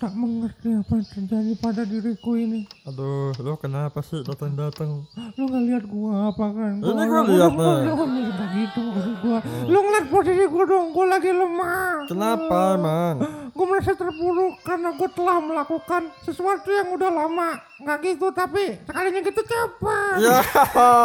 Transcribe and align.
tak 0.00 0.16
mengerti 0.16 0.72
apa 0.72 0.96
yang 0.96 1.08
terjadi 1.12 1.52
pada 1.60 1.84
diriku 1.84 2.32
ini. 2.32 2.64
Aduh, 2.88 3.36
lo 3.36 3.60
kenapa 3.60 4.00
sih 4.00 4.24
datang-datang? 4.24 5.04
Lu 5.36 5.44
gak 5.44 5.64
lihat 5.68 5.84
gua 5.84 6.32
apa 6.32 6.46
kan? 6.56 6.74
Ini 6.80 7.02
gua 7.04 7.22
lihat, 7.28 7.52
gua, 7.52 7.68
nih. 7.84 7.92
gua, 7.92 8.06
gua, 8.08 8.46
gitu 8.56 8.80
maksud 8.80 9.16
gua. 9.20 9.38
Lu 9.68 9.78
ngeliat 9.84 10.06
posisi 10.08 10.44
gua 10.48 10.64
dong, 10.64 10.86
gua 10.96 11.04
lagi 11.04 11.30
lemah. 11.36 12.08
Kenapa 12.08 12.58
emang? 12.80 13.16
Gue 13.60 13.68
merasa 13.68 13.92
terpuruk 13.92 14.56
karena 14.64 14.88
gue 14.96 15.04
telah 15.12 15.36
melakukan 15.36 16.08
sesuatu 16.24 16.72
yang 16.72 16.96
udah 16.96 17.12
lama. 17.12 17.60
Nggak 17.76 17.96
gitu, 18.08 18.32
tapi 18.32 18.80
sekalinya 18.88 19.20
gitu 19.20 19.36
cepat. 19.44 20.16
Ya, 20.16 20.40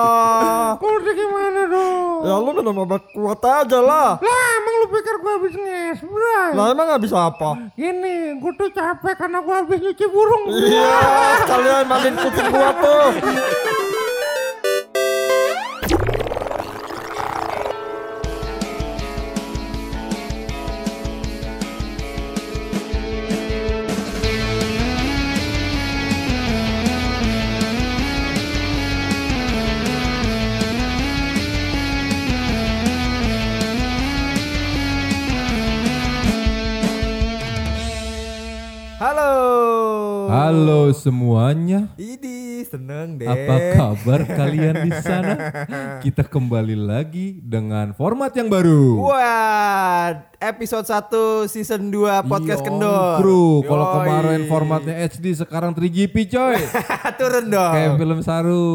Gue 0.79 0.91
udah 1.03 1.13
gimana 1.19 1.61
dong? 1.67 2.15
ya 2.23 2.35
lu 2.39 2.55
minum 2.55 2.87
obat 2.87 3.03
kuat 3.11 3.43
aja 3.43 3.79
lah. 3.83 4.23
Lah, 4.23 4.43
emang 4.63 4.75
lu 4.79 4.87
pikir 4.87 5.15
gue 5.19 5.33
habis 5.35 5.55
nges, 5.59 5.99
bray? 6.07 6.51
Lah 6.55 6.71
emang 6.71 6.95
gak 6.95 7.03
bisa 7.03 7.27
apa? 7.27 7.75
Gini, 7.75 8.39
gue 8.39 8.51
tuh 8.55 8.71
capek 8.71 9.15
karena 9.19 9.43
gue 9.43 9.55
habis 9.59 9.79
nyuci 9.83 10.05
burung. 10.07 10.43
Iya, 10.55 10.95
kalian 11.51 11.83
mandiin 11.91 12.15
kucing 12.15 12.47
gua 12.55 12.71
tuh. 12.79 13.07
semuanya, 41.05 41.93
Idi 42.01 42.65
seneng 42.65 43.21
deh. 43.21 43.29
apa 43.29 43.77
kabar 43.77 44.25
kalian 44.25 44.89
di 44.89 44.91
sana? 45.05 45.37
Kita 46.01 46.25
kembali 46.25 46.73
lagi 46.73 47.37
dengan 47.45 47.93
format 47.93 48.33
yang 48.33 48.49
baru. 48.49 49.05
Wah, 49.05 50.33
episode 50.41 50.89
1 50.89 51.45
season 51.45 51.93
2 51.93 52.25
podcast 52.25 52.65
kendor. 52.65 53.21
Kru, 53.21 53.61
kalau 53.69 54.01
kemarin 54.01 54.49
formatnya 54.49 54.97
HD 55.05 55.37
sekarang 55.37 55.77
3GP 55.77 56.25
coy. 56.25 56.57
turun 57.21 57.53
dong. 57.53 57.73
Kayak 57.77 58.01
film 58.01 58.19
saru 58.25 58.65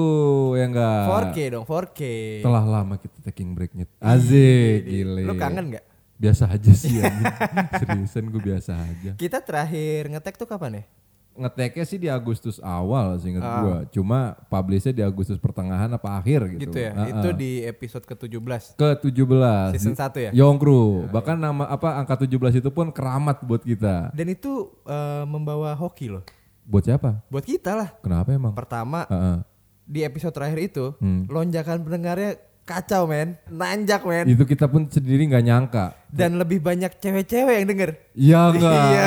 ya 0.55 0.71
enggak? 0.71 1.35
4K 1.35 1.39
dong, 1.51 1.65
4K. 1.67 2.01
Telah 2.47 2.63
lama 2.63 2.95
kita 2.95 3.19
taking 3.27 3.59
breaknya. 3.59 3.91
Azik, 3.99 4.87
gile. 4.87 5.27
Lu 5.27 5.35
kangen 5.35 5.75
gak? 5.75 5.83
Biasa 6.15 6.47
aja 6.47 6.71
sih 6.79 7.03
anjing. 7.03 7.27
Seriusan 7.83 8.31
gue 8.31 8.43
biasa 8.55 8.79
aja. 8.79 9.19
Kita 9.19 9.43
terakhir 9.43 10.07
ngetek 10.15 10.39
tuh 10.39 10.47
kapan 10.47 10.79
ya? 10.79 11.00
Ngeteknya 11.31 11.85
sih 11.87 11.97
di 11.97 12.11
Agustus 12.11 12.59
awal 12.59 13.17
seinget 13.17 13.41
Ah. 13.41 13.63
gua. 13.63 13.79
Cuma 13.89 14.19
publishnya 14.47 14.91
di 14.91 15.01
Agustus 15.01 15.39
pertengahan 15.39 15.89
apa 15.89 16.15
akhir 16.15 16.51
gitu. 16.53 16.69
Gitu 16.69 16.79
ya. 16.81 16.91
Ah, 16.93 17.07
Itu 17.07 17.33
di 17.33 17.63
episode 17.63 18.05
ke-17. 18.05 18.77
ke-17 18.77 19.73
Season 19.73 19.95
1 19.95 20.21
ya? 20.21 20.31
Yongkru. 20.35 21.07
Bahkan 21.09 21.37
nama 21.37 21.65
apa 21.65 21.97
angka 21.97 22.21
17 22.21 22.55
itu 22.57 22.69
pun 22.69 22.91
keramat 22.91 23.41
buat 23.41 23.63
kita. 23.63 24.11
Dan 24.11 24.27
itu 24.29 24.69
eh, 24.85 25.25
membawa 25.25 25.73
hoki 25.73 26.11
loh. 26.11 26.27
Buat 26.63 26.85
siapa? 26.85 27.23
Buat 27.27 27.45
kita 27.45 27.73
lah. 27.73 27.89
Kenapa 27.99 28.31
emang? 28.31 28.53
Pertama, 28.53 29.07
Heeh. 29.07 29.39
di 29.83 30.01
episode 30.03 30.31
terakhir 30.31 30.61
itu, 30.61 30.93
Hmm. 30.99 31.25
lonjakan 31.27 31.83
pendengarnya 31.83 32.39
kacau 32.63 33.05
men. 33.05 33.35
Nanjak 33.47 34.03
men. 34.03 34.25
Itu 34.25 34.43
kita 34.43 34.67
pun 34.67 34.87
sendiri 34.87 35.27
nggak 35.27 35.45
nyangka. 35.45 35.87
Dan 36.11 36.39
lebih 36.39 36.59
banyak 36.59 36.97
cewek-cewek 36.97 37.55
yang 37.63 37.69
denger. 37.69 37.91
Iya 38.15 38.41
enggak? 38.53 38.75
Iya? 38.91 39.07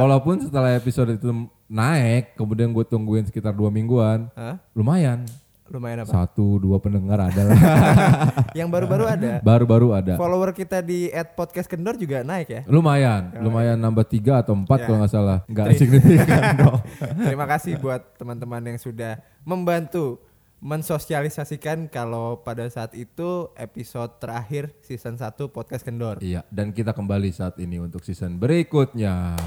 Walaupun 0.00 0.34
setelah 0.40 0.74
episode 0.74 1.14
itu 1.14 1.28
naik, 1.66 2.34
kemudian 2.34 2.72
gue 2.72 2.84
tungguin 2.84 3.24
sekitar 3.24 3.52
dua 3.52 3.68
mingguan, 3.68 4.32
Hah? 4.32 4.56
lumayan. 4.72 5.28
Lumayan 5.68 6.00
apa? 6.00 6.08
Satu 6.08 6.56
dua 6.56 6.80
pendengar 6.80 7.20
ada 7.20 7.44
lah. 7.44 7.60
yang 8.58 8.72
baru-baru 8.72 9.04
ada. 9.04 9.44
Baru-baru 9.44 9.92
ada. 9.92 10.16
Follower 10.16 10.56
kita 10.56 10.80
di 10.80 11.12
podcast 11.36 11.68
kendor 11.68 12.00
juga 12.00 12.24
naik 12.24 12.48
ya. 12.48 12.60
Lumayan, 12.64 13.36
lumayan 13.44 13.76
nambah 13.76 14.08
tiga 14.08 14.40
atau 14.40 14.56
empat 14.56 14.80
Ya. 14.80 14.84
kalau 14.88 14.96
nggak 15.04 15.12
salah. 15.12 15.38
Nggak 15.44 15.76
signifikan 15.76 16.40
dong. 16.64 16.80
Terima 17.20 17.44
kasih 17.44 17.76
buat 17.76 18.00
teman-teman 18.16 18.64
yang 18.64 18.80
sudah 18.80 19.20
membantu 19.44 20.16
mensosialisasikan 20.58 21.86
kalau 21.86 22.42
pada 22.42 22.66
saat 22.66 22.90
itu 22.98 23.50
episode 23.54 24.18
terakhir 24.18 24.74
season 24.82 25.14
1 25.14 25.38
podcast 25.54 25.86
kendor. 25.86 26.18
Iya, 26.18 26.42
dan 26.50 26.74
kita 26.74 26.90
kembali 26.90 27.30
saat 27.30 27.54
ini 27.62 27.78
untuk 27.78 28.02
season 28.02 28.42
berikutnya. 28.42 29.38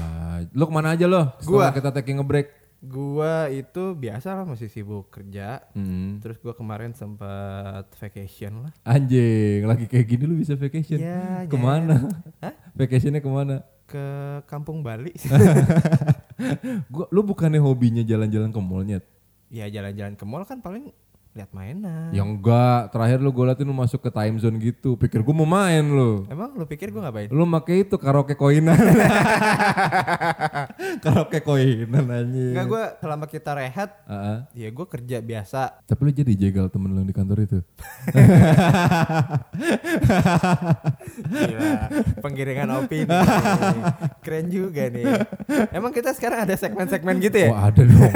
Lu 0.56 0.64
ke 0.68 0.72
mana 0.72 0.96
aja 0.96 1.04
lo? 1.04 1.36
Gua. 1.44 1.68
Kita 1.68 1.92
taking 1.92 2.20
a 2.20 2.24
break. 2.24 2.48
Gua 2.82 3.46
itu 3.46 3.94
biasa 3.94 4.34
lah 4.34 4.44
masih 4.48 4.66
sibuk 4.72 5.12
kerja. 5.12 5.62
Hmm. 5.76 6.18
Terus 6.18 6.40
gua 6.40 6.56
kemarin 6.56 6.96
sempat 6.96 7.92
vacation 8.00 8.66
lah. 8.66 8.72
Anjing, 8.82 9.68
lagi 9.68 9.86
kayak 9.86 10.06
gini 10.08 10.24
lu 10.24 10.34
bisa 10.40 10.56
vacation. 10.56 10.98
Ya, 10.98 11.44
ke 11.44 11.56
mana? 11.60 12.08
Hah? 12.42 12.56
Vacationnya 12.72 13.20
ke 13.20 13.30
mana? 13.30 13.62
Ke 13.86 14.04
kampung 14.48 14.80
Bali. 14.80 15.12
Gua, 16.90 17.06
lu 17.12 17.22
bukannya 17.22 17.60
hobinya 17.60 18.00
jalan-jalan 18.02 18.50
ke 18.50 18.58
mallnya? 18.58 18.98
ya 19.52 19.68
jalan-jalan 19.68 20.16
ke 20.16 20.24
mall 20.24 20.48
kan 20.48 20.64
paling 20.64 20.88
lihat 21.32 21.48
mainan. 21.56 22.12
Ya 22.12 22.20
enggak, 22.20 22.92
terakhir 22.92 23.16
lu 23.24 23.32
gue 23.32 23.44
liatin 23.48 23.64
lu 23.64 23.72
masuk 23.72 24.04
ke 24.04 24.12
time 24.12 24.36
zone 24.36 24.60
gitu. 24.60 25.00
Pikir 25.00 25.24
gua 25.24 25.32
mau 25.32 25.48
main 25.48 25.80
lu. 25.80 26.28
Emang 26.28 26.52
lu 26.52 26.68
pikir 26.68 26.92
gua 26.92 27.08
ngapain? 27.08 27.32
Lu 27.32 27.48
make 27.48 27.72
itu 27.72 27.96
karaoke 27.96 28.36
koinan. 28.36 28.76
karaoke 31.04 31.40
koinan 31.40 32.04
anjing. 32.04 32.52
Enggak 32.52 32.66
gua 32.68 32.84
selama 33.00 33.24
kita 33.24 33.56
rehat 33.56 33.96
Ah, 34.04 34.12
ah. 34.12 34.38
ya 34.52 34.68
gua 34.68 34.84
kerja 34.84 35.24
biasa. 35.24 35.80
Tapi 35.88 36.00
lu 36.04 36.12
jadi 36.12 36.32
jegal 36.36 36.68
temen 36.68 36.92
lu 36.92 37.00
yang 37.00 37.08
di 37.08 37.16
kantor 37.16 37.48
itu. 37.48 37.58
Gila, 41.32 41.72
penggiringan 42.20 42.68
opini. 42.76 43.08
Keren 44.20 44.52
juga 44.52 44.84
nih. 44.92 45.04
Emang 45.72 45.96
kita 45.96 46.12
sekarang 46.12 46.44
ada 46.44 46.52
segmen-segmen 46.60 47.16
gitu 47.24 47.40
ya? 47.40 47.48
Oh 47.48 47.56
ada 47.56 47.80
dong. 47.80 48.12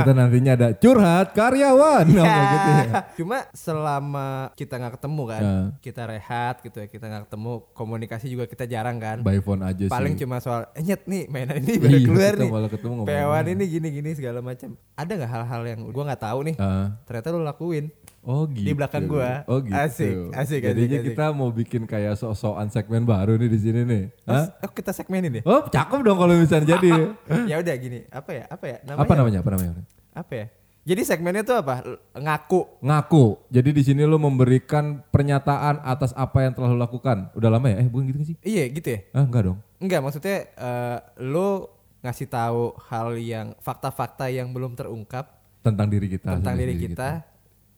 Kita 0.00 0.12
nantinya 0.16 0.52
ada 0.56 0.68
curhat 0.72 1.36
karyawan. 1.36 2.08
Ya. 2.38 2.40
Nah, 2.40 2.52
gitu 2.54 2.68
ya. 2.70 2.84
Cuma 3.18 3.36
selama 3.52 4.26
kita 4.54 4.74
nggak 4.74 4.94
ketemu 4.94 5.22
kan, 5.24 5.42
Ya. 5.42 5.56
kita 5.80 6.02
rehat 6.04 6.54
gitu 6.60 6.76
ya, 6.76 6.86
kita 6.86 7.04
nggak 7.04 7.22
ketemu, 7.26 7.52
komunikasi 7.72 8.26
juga 8.26 8.44
kita 8.44 8.64
jarang 8.64 8.96
kan. 8.96 9.20
By 9.20 9.38
phone 9.38 9.60
aja 9.60 9.84
Paling 9.86 10.14
sih. 10.14 10.22
cuma 10.22 10.38
soal, 10.38 10.70
eh 10.72 10.82
nyet 10.82 11.02
nih 11.04 11.26
mainan 11.26 11.58
ini 11.58 11.74
baru 11.82 11.90
Iya, 11.90 12.06
keluar 12.06 12.32
nih. 12.34 12.48
malah 12.48 12.70
ketemu. 12.70 13.00
Pewan 13.02 13.44
ini 13.48 13.64
gini-gini 13.66 14.10
segala 14.12 14.38
macam. 14.38 14.68
Ada 14.94 15.12
nggak 15.14 15.30
hal-hal 15.30 15.62
yang 15.66 15.80
gua 15.88 16.04
nggak 16.06 16.22
tahu 16.22 16.38
nih? 16.44 16.54
Ah. 16.56 16.94
Ternyata 17.04 17.26
lu 17.30 17.42
lakuin. 17.42 17.86
Oh 18.20 18.44
gitu. 18.44 18.74
belakang 18.74 19.04
gua. 19.06 19.40
Oh 19.46 19.58
gitu. 19.58 19.72
Asik, 19.72 20.12
asik, 20.30 20.60
Jadinya 20.60 20.84
asik, 20.90 21.00
asik. 21.00 21.08
kita 21.12 21.24
mau 21.30 21.48
bikin 21.48 21.82
kayak 21.84 22.12
sok-sokan 22.14 22.68
segmen 22.68 23.02
baru 23.02 23.34
nih 23.34 23.48
di 23.48 23.58
sini 23.58 23.80
nih. 23.82 24.04
Hah? 24.24 24.52
Oh 24.60 24.68
kita 24.68 24.92
segmenin 24.92 25.40
ya? 25.40 25.42
Oh 25.44 25.64
cakep 25.64 26.00
dong 26.02 26.18
kalau 26.18 26.34
misalnya 26.34 26.76
jadi. 26.76 26.90
ya 27.50 27.56
udah 27.56 27.74
gini, 27.74 28.04
apa 28.06 28.30
ya? 28.30 28.44
Apa 28.46 28.64
ya? 28.66 28.76
Namanya 28.84 29.00
apa 29.00 29.14
namanya? 29.14 29.38
Apa 29.40 29.50
namanya? 29.50 29.72
Apa 30.12 30.32
ya? 30.34 30.46
Jadi 30.88 31.04
segmennya 31.04 31.44
tuh 31.44 31.60
apa? 31.60 31.84
Ngaku. 32.16 32.80
Ngaku. 32.80 33.24
Jadi 33.52 33.76
di 33.76 33.82
sini 33.84 34.08
lo 34.08 34.16
memberikan 34.16 35.04
pernyataan 35.12 35.84
atas 35.84 36.16
apa 36.16 36.48
yang 36.48 36.56
telah 36.56 36.72
lo 36.72 36.80
lakukan. 36.80 37.28
Udah 37.36 37.52
lama 37.52 37.68
ya? 37.68 37.84
Eh 37.84 37.88
bukan 37.92 38.08
gitu 38.08 38.32
sih? 38.32 38.36
Iya 38.40 38.64
gitu 38.72 38.96
ya? 38.96 39.00
Ah 39.12 39.28
enggak 39.28 39.52
dong. 39.52 39.60
Enggak, 39.84 40.00
maksudnya 40.00 40.48
eh, 40.48 40.98
lu 41.20 41.68
ngasih 42.00 42.32
tahu 42.32 42.72
hal 42.88 43.20
yang 43.20 43.52
fakta-fakta 43.60 44.32
yang 44.32 44.48
belum 44.56 44.72
terungkap 44.80 45.28
Tentang 45.60 45.92
diri 45.92 46.08
kita. 46.08 46.40
tentang 46.40 46.56
diri 46.56 46.72
sendiri 46.72 46.96
kita 46.96 47.10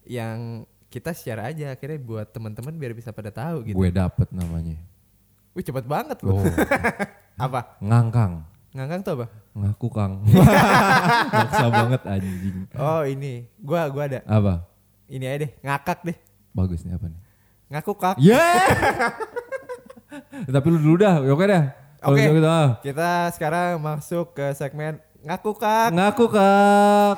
yang 0.07 0.63
kita 0.87 1.11
share 1.11 1.41
aja 1.43 1.75
akhirnya 1.75 1.99
buat 1.99 2.31
teman-teman 2.31 2.71
biar 2.79 2.95
bisa 2.95 3.11
pada 3.11 3.27
tahu 3.27 3.67
gitu. 3.67 3.75
Gue 3.75 3.91
dapet 3.91 4.31
namanya. 4.31 4.79
Wih 5.51 5.67
cepet 5.67 5.83
banget 5.83 6.23
lu. 6.23 6.39
Oh. 6.39 6.43
apa? 7.45 7.75
Ngangkang. 7.83 8.47
Ngangkang 8.71 9.01
tuh 9.03 9.13
apa? 9.19 9.27
Ngaku 9.51 9.87
kang. 9.91 10.23
Maksa 11.35 11.67
banget 11.67 12.01
anjing. 12.07 12.55
Oh 12.79 13.03
ini, 13.03 13.43
gua 13.59 13.91
gua 13.91 14.07
ada. 14.07 14.19
Apa? 14.23 14.63
Ini 15.11 15.27
aja 15.27 15.37
deh, 15.43 15.51
ngakak 15.59 15.99
deh. 16.07 16.17
Bagus 16.55 16.87
nih 16.87 16.95
apa 16.95 17.11
nih? 17.11 17.19
Ngaku 17.67 17.93
kak. 17.99 18.15
Yeah. 18.15 19.11
Tapi 20.55 20.67
lu 20.71 20.79
dulu 20.79 20.95
dah, 21.03 21.19
oke 21.19 21.43
dah. 21.43 21.63
Oke. 22.01 22.23
gitu, 22.23 22.47
ah. 22.47 22.79
Kita 22.79 23.27
sekarang 23.35 23.75
masuk 23.83 24.31
ke 24.39 24.55
segmen 24.55 25.03
ngaku 25.19 25.51
kak. 25.59 25.91
Ngaku 25.91 26.25
kak. 26.31 27.15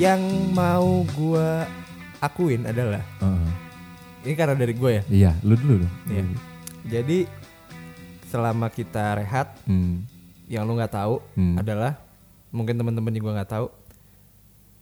Yang 0.00 0.22
mau 0.56 1.04
gua 1.12 1.68
akuin 2.18 2.64
adalah 2.64 3.04
Heeh. 3.20 3.48
ini 4.24 4.32
karena 4.32 4.56
dari 4.56 4.72
gue 4.72 4.90
ya. 4.90 5.02
Iya, 5.06 5.30
lu 5.44 5.52
dulu 5.54 5.84
dong. 5.84 5.94
Iya. 6.08 6.24
Jadi 6.90 7.18
selama 8.26 8.68
kita 8.68 9.12
rehat, 9.14 9.60
Hmm. 9.64 10.08
yang 10.46 10.64
lu 10.64 10.72
nggak 10.72 10.94
tahu 10.94 11.20
Hmm. 11.34 11.60
adalah 11.60 12.00
mungkin 12.48 12.74
teman-teman 12.74 13.12
juga 13.12 13.36
nggak 13.36 13.52
tahu. 13.52 13.68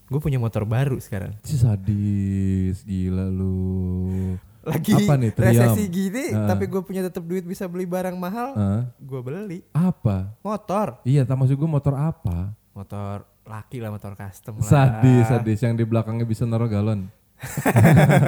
gue 0.09 0.21
punya 0.25 0.41
motor 0.41 0.65
baru 0.65 0.97
sekarang. 0.97 1.37
Si 1.45 1.61
sadis, 1.61 2.81
gila 2.81 3.29
lu. 3.29 4.41
Lagi 4.65 4.97
Apa 4.97 5.21
nih, 5.21 5.37
Triam? 5.37 5.53
resesi 5.53 5.85
gini, 5.85 6.33
Heeh. 6.33 6.49
tapi 6.49 6.65
gue 6.65 6.81
punya 6.81 7.05
tetap 7.05 7.21
duit 7.21 7.45
bisa 7.45 7.69
beli 7.69 7.85
barang 7.85 8.17
mahal, 8.17 8.57
Hah? 8.57 8.83
gue 8.97 9.21
beli 9.21 9.61
Apa? 9.69 10.33
motor. 10.41 11.05
Iya, 11.05 11.29
tak 11.29 11.37
maksud 11.37 11.61
gue 11.61 11.69
motor 11.69 11.93
apa? 11.93 12.57
Motor 12.73 13.29
laki 13.49 13.81
lah, 13.81 13.89
motor 13.89 14.13
custom 14.15 14.61
lah. 14.61 14.69
Sadis, 14.69 15.25
sadis 15.27 15.59
yang 15.65 15.75
di 15.75 15.89
belakangnya 15.89 16.29
bisa 16.29 16.45
naruh 16.45 16.69
galon. 16.69 17.09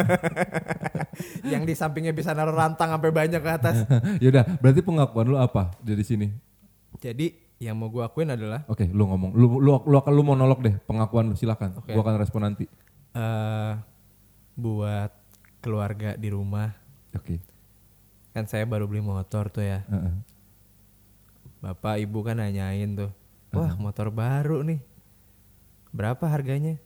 Yang 1.43 1.63
di 1.67 1.75
sampingnya 1.75 2.15
bisa 2.15 2.31
naruh 2.33 2.55
rantang 2.55 2.95
sampai 2.95 3.11
banyak 3.11 3.43
ke 3.43 3.51
atas. 3.51 3.77
Yaudah, 4.23 4.47
berarti 4.63 4.81
pengakuan 4.81 5.27
lu 5.29 5.37
apa 5.37 5.75
dari 5.83 6.07
sini? 6.07 6.31
Jadi 7.01 7.35
yang 7.61 7.77
mau 7.77 7.93
gue 7.93 8.01
akuin 8.01 8.33
adalah 8.33 8.65
Oke, 8.73 8.89
lu 8.89 9.05
ngomong. 9.05 9.37
Lu 9.37 9.61
lu 9.61 9.71
lu 9.85 9.97
akan 10.01 10.13
lu 10.17 10.23
monolog 10.25 10.65
deh 10.65 10.75
pengakuan 10.89 11.29
lu 11.29 11.37
silakan. 11.37 11.77
Oke. 11.77 11.93
Gua 11.93 12.03
akan 12.07 12.17
respon 12.17 12.41
nanti. 12.47 12.65
eh 13.11 13.73
buat 14.57 15.13
keluarga 15.61 16.17
di 16.17 16.29
rumah. 16.33 16.73
Oke. 17.13 17.43
Kan 18.33 18.47
saya 18.47 18.65
baru 18.65 18.87
beli 18.89 19.03
motor 19.05 19.53
tuh 19.53 19.65
ya. 19.67 19.85
Heeh. 19.91 20.15
Bapak 21.61 22.01
ibu 22.01 22.25
kan 22.25 22.41
nanyain 22.41 22.97
tuh. 22.97 23.11
Wah 23.53 23.75
motor 23.77 24.09
baru 24.15 24.63
nih. 24.65 24.81
Berapa 25.91 26.31
harganya? 26.31 26.79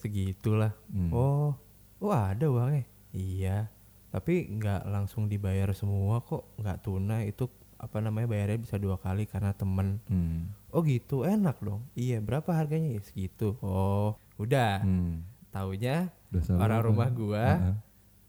Segitulah. 0.00 0.74
Hmm. 0.90 1.10
Oh, 1.14 1.54
oh 2.02 2.12
ada 2.12 2.50
uangnya. 2.50 2.84
Iya. 3.14 3.70
Tapi 4.10 4.50
nggak 4.58 4.90
langsung 4.90 5.30
dibayar 5.30 5.70
semua 5.70 6.22
kok. 6.24 6.50
Nggak 6.58 6.78
tunai 6.82 7.30
itu 7.30 7.46
apa 7.80 7.96
namanya 8.04 8.28
bayarnya 8.28 8.58
bisa 8.60 8.76
dua 8.76 9.00
kali 9.00 9.24
karena 9.24 9.54
temen. 9.54 10.02
Hmm. 10.10 10.52
Oh 10.74 10.82
gitu 10.82 11.22
enak 11.24 11.62
dong. 11.62 11.86
Iya 11.94 12.18
berapa 12.20 12.50
harganya 12.52 12.92
ya 12.98 13.00
segitu. 13.00 13.54
Oh 13.62 14.18
udah. 14.36 14.82
Hmm. 14.82 15.22
Taunya 15.50 16.10
salah 16.46 16.70
orang 16.70 16.80
rumah 16.86 17.08
gua 17.10 17.44
Heeh. 17.58 17.76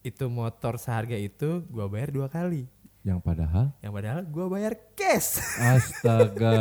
itu 0.09 0.25
motor 0.25 0.81
seharga 0.81 1.13
itu 1.13 1.61
gua 1.69 1.85
bayar 1.89 2.09
dua 2.09 2.27
kali. 2.29 2.65
Yang 3.01 3.19
padahal 3.25 3.73
Yang 3.81 3.93
padahal 3.97 4.21
gua 4.29 4.45
bayar 4.49 4.73
cash. 4.97 5.41
astaga, 5.57 6.57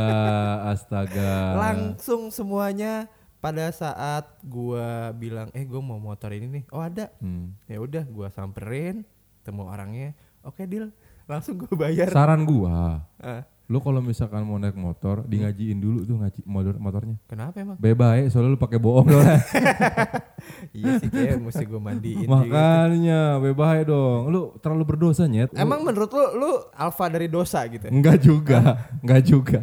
astaga. 0.72 1.32
langsung 1.68 2.28
semuanya 2.32 3.08
pada 3.40 3.72
saat 3.72 4.28
gua 4.44 5.10
bilang 5.16 5.48
eh 5.56 5.64
gua 5.64 5.80
mau 5.80 5.96
motor 5.96 6.30
ini 6.36 6.60
nih. 6.60 6.64
Oh 6.70 6.84
ada. 6.84 7.08
Hmm. 7.18 7.56
ya 7.64 7.80
udah 7.80 8.04
gua 8.06 8.28
samperin 8.28 9.02
temu 9.42 9.64
orangnya. 9.66 10.12
Oke 10.44 10.68
deal 10.68 10.92
langsung 11.24 11.56
gua 11.56 11.72
bayar. 11.88 12.12
Saran 12.12 12.44
gua, 12.44 13.04
Ah, 13.16 13.42
lu 13.70 13.78
kalau 13.78 14.02
misalkan 14.02 14.42
mau 14.42 14.58
naik 14.58 14.74
motor, 14.74 15.22
di 15.30 15.38
ngajiin 15.38 15.78
dulu 15.78 16.02
tuh 16.02 16.18
ngaji 16.18 16.40
motor 16.42 16.74
motornya. 16.82 17.16
kenapa 17.30 17.62
emang 17.62 17.78
Bebas, 17.78 18.34
soalnya 18.34 18.50
lu 18.50 18.58
pakai 18.58 18.82
bohong 18.82 19.06
soalnya. 19.06 19.38
iya 20.78 20.98
sih 20.98 21.06
kayak 21.06 21.38
mesti 21.38 21.64
gua 21.70 21.78
mandiin. 21.78 22.26
Makanya 22.26 23.38
bebas 23.38 23.86
dong. 23.86 24.34
Lu 24.34 24.58
terlalu 24.58 24.82
berdosa 24.82 25.30
nyet. 25.30 25.54
Lu- 25.54 25.62
emang 25.62 25.86
menurut 25.86 26.10
lu 26.10 26.24
lu 26.34 26.50
alfa 26.74 27.06
dari 27.06 27.30
dosa 27.30 27.62
gitu 27.70 27.86
Enggak 27.86 28.18
juga, 28.18 28.90
enggak 29.06 29.22
juga. 29.22 29.60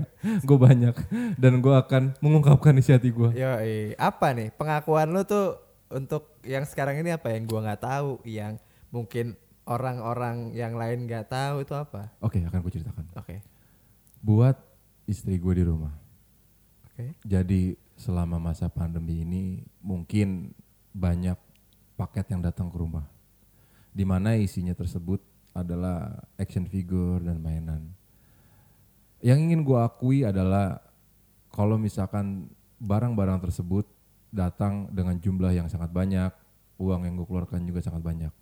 Gue 0.47 0.55
banyak 0.55 0.95
dan 1.35 1.59
gue 1.59 1.75
akan 1.75 2.15
mengungkapkan 2.23 2.79
isi 2.79 2.95
hati 2.95 3.11
gue. 3.11 3.35
Yo, 3.35 3.51
apa 3.99 4.31
nih 4.31 4.55
pengakuan 4.55 5.11
lu 5.11 5.27
tuh 5.27 5.59
untuk 5.91 6.39
yang 6.47 6.63
sekarang 6.63 6.99
ini 7.03 7.11
apa 7.11 7.31
yang 7.31 7.43
gua 7.43 7.59
nggak 7.63 7.83
tahu 7.83 8.23
yang 8.23 8.55
mungkin 8.91 9.35
orang-orang 9.67 10.55
yang 10.55 10.79
lain 10.79 11.03
nggak 11.07 11.27
tahu 11.27 11.63
itu 11.63 11.75
apa 11.75 12.11
Oke, 12.23 12.39
akan 12.39 12.59
gue 12.63 12.71
ceritakan. 12.71 13.03
oke 13.19 13.35
Buat 14.21 14.57
istri 15.07 15.39
gue 15.39 15.53
di 15.57 15.63
rumah. 15.63 15.93
oke 16.85 17.15
Jadi 17.23 17.77
selama 17.97 18.37
masa 18.37 18.69
pandemi 18.69 19.25
ini 19.25 19.65
mungkin 19.81 20.53
banyak 20.93 21.37
paket 21.97 22.29
yang 22.33 22.41
datang 22.45 22.69
ke 22.69 22.77
rumah. 22.77 23.05
Di 23.93 24.05
mana 24.05 24.37
isinya 24.37 24.77
tersebut 24.77 25.17
adalah 25.57 26.13
action 26.37 26.69
figure 26.69 27.17
dan 27.21 27.41
mainan. 27.41 27.89
Yang 29.25 29.49
ingin 29.49 29.61
gue 29.65 29.79
akui 29.81 30.21
adalah 30.21 30.77
kalau 31.49 31.81
misalkan 31.81 32.53
barang-barang 32.77 33.41
tersebut 33.49 33.89
datang 34.29 34.85
dengan 34.93 35.17
jumlah 35.17 35.49
yang 35.49 35.65
sangat 35.65 35.89
banyak, 35.89 36.29
uang 36.77 37.09
yang 37.09 37.17
gue 37.17 37.25
keluarkan 37.25 37.65
juga 37.65 37.81
sangat 37.81 38.05
banyak. 38.05 38.33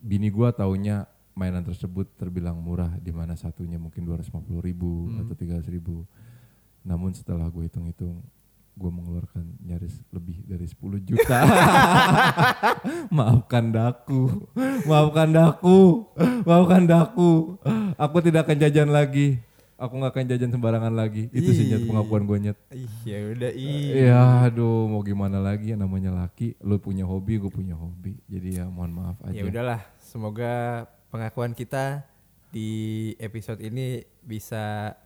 Bini 0.00 0.32
gue 0.32 0.48
taunya 0.56 1.04
mainan 1.38 1.62
tersebut 1.62 2.10
terbilang 2.18 2.58
murah, 2.58 2.90
di 2.98 3.14
mana 3.14 3.38
satunya 3.38 3.78
mungkin 3.78 4.02
250 4.02 4.58
ribu 4.58 5.06
atau 5.22 5.34
300 5.38 5.62
ribu. 5.70 6.02
Namun 6.82 7.14
setelah 7.14 7.46
gue 7.46 7.70
hitung-hitung, 7.70 8.18
gue 8.74 8.90
mengeluarkan 8.90 9.46
nyaris 9.62 10.02
lebih 10.10 10.42
dari 10.42 10.66
10 10.66 10.98
juta. 11.06 11.38
maafkan 13.16 13.70
daku, 13.70 14.50
maafkan 14.82 15.30
daku, 15.30 16.10
maafkan 16.42 16.82
daku. 16.90 17.54
Aku 17.94 18.16
tidak 18.18 18.50
akan 18.50 18.58
jajan 18.58 18.90
lagi. 18.90 19.38
Aku 19.78 19.94
nggak 19.94 20.10
akan 20.10 20.26
jajan 20.26 20.50
sembarangan 20.50 20.90
lagi. 20.90 21.30
Itu 21.30 21.54
sih 21.54 21.70
nyet 21.70 21.86
pengakuan 21.86 22.26
gue 22.26 22.50
nyet. 22.50 22.58
Ih, 22.74 22.90
ya 23.06 23.18
udah 23.30 23.52
Iya, 23.54 24.22
aduh 24.50 24.90
mau 24.90 25.06
gimana 25.06 25.38
lagi 25.38 25.70
ya 25.70 25.78
namanya 25.78 26.10
laki. 26.10 26.58
Lu 26.66 26.82
punya 26.82 27.06
hobi, 27.06 27.38
gue 27.38 27.46
punya 27.46 27.78
hobi. 27.78 28.18
Jadi 28.26 28.58
ya 28.58 28.66
mohon 28.66 28.90
maaf 28.90 29.22
aja. 29.22 29.38
Ya 29.38 29.46
udahlah, 29.46 29.86
semoga 30.02 30.82
pengakuan 31.08 31.52
kita 31.56 32.04
di 32.48 33.12
episode 33.20 33.60
ini 33.60 34.04
bisa 34.24 34.96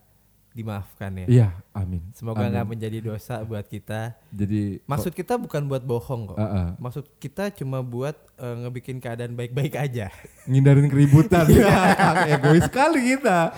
dimaafkan 0.52 1.25
ya. 1.25 1.26
Iya, 1.26 1.49
amin. 1.72 2.12
Semoga 2.12 2.44
nggak 2.44 2.69
menjadi 2.69 2.99
dosa 3.00 3.40
buat 3.40 3.64
kita. 3.64 4.12
Jadi 4.28 4.84
Maksud 4.84 5.16
kita 5.16 5.40
bukan 5.40 5.64
buat 5.64 5.81
bohong 5.81 6.37
kok. 6.37 6.38
Ah, 6.38 6.44
ah. 6.44 6.69
Maksud 6.76 7.08
kita 7.16 7.49
cuma 7.56 7.81
buat 7.81 8.14
eh, 8.37 8.56
ngebikin 8.60 9.00
keadaan 9.00 9.32
baik-baik 9.32 9.81
aja. 9.81 10.12
ngindarin 10.44 10.93
keributan. 10.93 11.49
Egois 12.37 12.69
sekali 12.69 13.16
kita. 13.16 13.56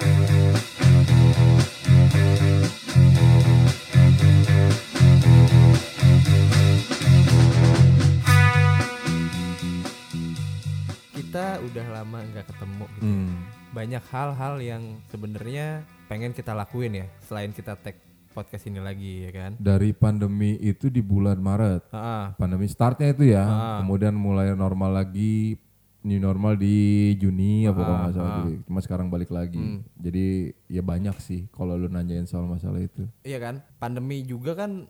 Kita 11.44 11.60
udah 11.60 11.86
lama 12.00 12.18
nggak 12.24 12.46
ketemu. 12.56 12.84
gitu. 12.96 13.04
Hmm. 13.04 13.36
Banyak 13.76 14.04
hal-hal 14.08 14.54
yang 14.64 14.82
sebenarnya 15.12 15.84
pengen 16.08 16.32
kita 16.32 16.56
lakuin 16.56 17.04
ya, 17.04 17.06
selain 17.20 17.52
kita 17.52 17.76
tag 17.76 18.00
podcast 18.32 18.64
ini 18.64 18.80
lagi 18.80 19.28
ya 19.28 19.30
kan. 19.36 19.52
Dari 19.60 19.92
pandemi 19.92 20.56
itu 20.56 20.88
di 20.88 21.04
bulan 21.04 21.36
Maret. 21.36 21.92
Pandemi 22.40 22.64
startnya 22.64 23.12
itu 23.12 23.28
ya. 23.28 23.44
Kemudian 23.84 24.16
mulai 24.16 24.56
normal 24.56 25.04
lagi 25.04 25.60
new 26.00 26.16
normal 26.16 26.56
di 26.56 27.12
Juni 27.20 27.68
apa 27.68 27.76
kalau 27.76 27.98
nggak 28.00 28.14
salah 28.16 28.32
ah. 28.32 28.36
dulu. 28.40 28.52
Cuma 28.64 28.80
sekarang 28.80 29.12
balik 29.12 29.28
lagi. 29.28 29.84
Jadi 30.00 30.48
ya 30.72 30.80
banyak 30.80 31.20
sih 31.20 31.44
kalau 31.52 31.76
lu 31.76 31.92
nanyain 31.92 32.24
soal 32.24 32.48
masalah 32.48 32.80
itu. 32.80 33.04
iya 33.20 33.36
kan. 33.36 33.60
Pandemi 33.76 34.24
juga 34.24 34.56
kan 34.56 34.88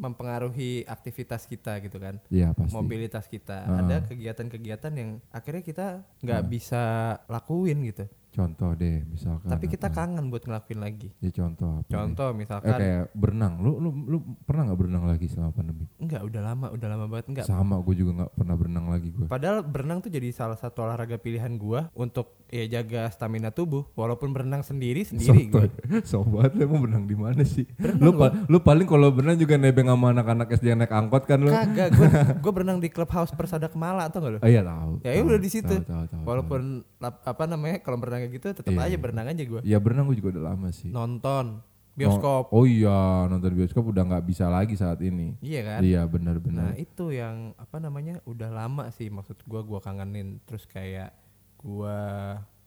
mempengaruhi 0.00 0.88
aktivitas 0.88 1.44
kita 1.44 1.76
gitu 1.84 2.00
kan. 2.00 2.16
Iya 2.32 2.56
pasti. 2.56 2.72
mobilitas 2.72 3.28
kita. 3.28 3.68
Ah. 3.68 3.84
Ada 3.84 4.08
kegiatan-kegiatan 4.08 4.92
yang 4.96 5.10
akhirnya 5.28 5.62
kita 5.62 5.86
nggak 6.24 6.42
bisa 6.48 6.82
lakuin 7.28 7.84
gitu. 7.84 8.08
Contoh 8.30 8.70
deh 8.72 9.02
misalkan. 9.04 9.50
Tapi 9.50 9.66
kita 9.66 9.90
apa? 9.90 9.96
kangen 10.00 10.30
buat 10.30 10.40
ngelakuin 10.40 10.78
lagi. 10.78 11.08
Ya 11.18 11.30
contoh 11.30 11.82
apa? 11.82 11.90
Contoh 11.90 12.28
Eh, 12.30 12.36
misalkan 12.36 12.70
kayak 12.72 13.04
berenang. 13.12 13.58
Lu 13.58 13.76
lu 13.76 13.90
lu 14.06 14.16
pernah 14.40 14.70
nggak 14.70 14.78
berenang 14.78 15.04
lagi 15.04 15.26
selama 15.26 15.50
pandemi? 15.50 15.84
enggak 15.96 16.22
udah 16.22 16.40
lama, 16.40 16.66
udah 16.70 16.88
lama 16.88 17.04
banget 17.06 17.26
enggak. 17.28 17.44
Sama 17.44 17.74
gue 17.80 17.94
juga 17.94 18.10
nggak 18.16 18.32
pernah 18.32 18.54
berenang 18.54 18.86
lagi 18.86 19.08
gue. 19.10 19.26
Padahal 19.26 19.62
berenang 19.62 19.98
tuh 19.98 20.08
jadi 20.08 20.30
salah 20.30 20.54
satu 20.54 20.82
olahraga 20.82 21.18
pilihan 21.18 21.50
gua 21.52 21.90
untuk 21.92 22.38
ya 22.46 22.70
jaga 22.70 23.10
stamina 23.10 23.50
tubuh. 23.50 23.90
Walaupun 23.92 24.30
berenang 24.30 24.62
sendiri 24.62 25.02
sendiri 25.02 25.50
gua. 25.50 25.66
Sobat 26.06 26.54
lu 26.54 26.64
emang 26.64 26.80
berenang 26.80 27.04
di 27.04 27.14
mana 27.14 27.42
sih? 27.42 27.66
Lu, 27.98 28.14
pa- 28.14 28.30
lu 28.46 28.58
paling 28.58 28.86
kalau 28.86 29.10
berenang 29.10 29.36
juga 29.36 29.58
nebeng 29.58 29.86
sama 29.86 30.14
anak-anak 30.14 30.54
SD 30.54 30.66
yang 30.68 30.78
naik 30.78 30.94
angkot 30.94 31.26
kan 31.26 31.38
lu? 31.38 31.50
Kagak, 31.50 31.88
gua, 31.92 32.08
gua 32.42 32.52
berenang 32.54 32.78
di 32.78 32.86
clubhouse 32.86 33.34
Persada 33.34 33.66
Kemala 33.66 34.06
atau 34.06 34.22
enggak 34.22 34.32
lu? 34.32 34.38
Oh 34.38 34.48
iya 34.48 34.62
tahu. 34.62 34.92
Ya 35.00 35.12
tahu, 35.12 35.26
udah 35.26 35.40
di 35.40 35.50
situ. 35.50 35.74
tahu, 35.74 35.82
tahu, 35.84 36.04
tahu, 36.06 36.22
Walaupun 36.22 36.60
lap- 36.96 37.22
apa 37.22 37.44
namanya 37.44 37.82
kalau 37.82 37.98
berenang 37.98 38.19
kayak 38.20 38.30
gitu 38.32 38.46
tetap 38.52 38.70
Iya, 38.70 38.80
aja 38.82 38.90
iya. 38.90 38.98
berenang 38.98 39.26
aja 39.26 39.42
gua. 39.42 39.58
tahu. 39.58 39.66
Ya 39.66 39.78
berenang 39.78 40.04
gue 40.04 40.16
juga 40.16 40.30
udah 40.34 40.44
lama 40.46 40.68
sih. 40.70 40.88
Nonton 40.88 41.46
bioskop. 41.90 42.48
Oh, 42.48 42.62
oh 42.62 42.64
iya 42.64 43.00
nonton 43.26 43.52
bioskop 43.52 43.84
udah 43.86 44.02
nggak 44.06 44.24
bisa 44.24 44.46
lagi 44.46 44.72
saat 44.74 45.00
ini. 45.00 45.36
Iya 45.38 45.60
kan? 45.62 45.80
Iya 45.82 46.00
Nah 46.00 46.08
benar-benar. 46.08 46.72
itu 46.76 47.10
yang 47.10 47.52
apa 47.54 47.76
namanya 47.76 48.20
udah 48.24 48.48
lama 48.48 48.88
sih 48.90 49.08
maksud 49.08 49.40
gua 49.44 49.60
gua 49.60 49.80
kangenin 49.80 50.38
terus 50.42 50.64
kayak 50.64 51.12
gua 51.56 51.98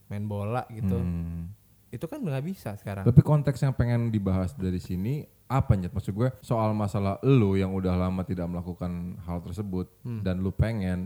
main 0.05 0.23
bola 0.23 0.67
gitu 0.69 0.93
Hmm. 0.95 1.49
Itu 1.93 2.03
kan 2.03 2.17
nggak 2.17 2.41
bisa 2.41 2.73
sekarang 2.73 3.05
Tapi 3.05 3.21
konteks 3.21 3.61
yang 3.61 3.71
pengen 3.71 4.09
dibahas 4.09 4.57
dari 4.57 4.81
sini 4.81 5.21
apa 5.45 5.77
nyet? 5.77 5.93
Maksud 5.93 6.11
gue 6.11 6.33
soal 6.41 6.73
masalah 6.73 7.21
lu 7.21 7.53
yang 7.53 7.69
udah 7.69 7.93
lama 7.93 8.25
tidak 8.25 8.49
melakukan 8.49 9.13
hal 9.21 9.37
tersebut 9.39 9.85
dan 10.25 10.41
lu 10.41 10.49
pengen, 10.49 10.99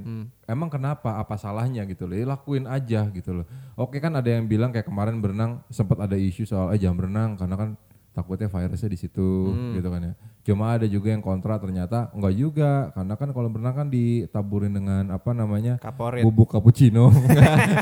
emang 0.45 0.71
kenapa? 0.71 1.19
Apa 1.19 1.35
salahnya 1.35 1.83
gitu 1.83 2.07
loh? 2.07 2.15
Ya 2.15 2.23
lakuin 2.23 2.63
aja 2.63 3.11
gitu 3.11 3.35
loh. 3.35 3.45
Oke 3.75 3.99
kan 3.99 4.15
ada 4.15 4.31
yang 4.31 4.47
bilang 4.47 4.71
kayak 4.71 4.87
kemarin 4.87 5.19
berenang 5.19 5.59
sempat 5.67 5.99
ada 5.99 6.15
isu 6.15 6.47
soal 6.47 6.71
eh 6.71 6.79
jangan 6.79 6.95
berenang 6.97 7.31
karena 7.35 7.55
kan 7.57 7.69
takutnya 8.15 8.47
virusnya 8.47 8.87
di 8.87 8.97
situ 8.97 9.51
Hmm. 9.51 9.75
gitu 9.75 9.91
kan 9.91 10.01
ya. 10.01 10.13
Cuma 10.47 10.71
ada 10.71 10.87
juga 10.87 11.11
yang 11.11 11.19
kontra 11.19 11.59
ternyata 11.59 12.07
enggak 12.15 12.33
juga 12.33 12.71
karena 12.95 13.13
kan 13.13 13.29
kalau 13.29 13.51
berenang 13.51 13.75
kan 13.75 13.87
ditaburin 13.87 14.71
dengan 14.71 15.03
apa 15.11 15.35
namanya 15.35 15.75
Kaporit. 15.77 16.23
bubuk 16.23 16.47
cappuccino. 16.49 17.11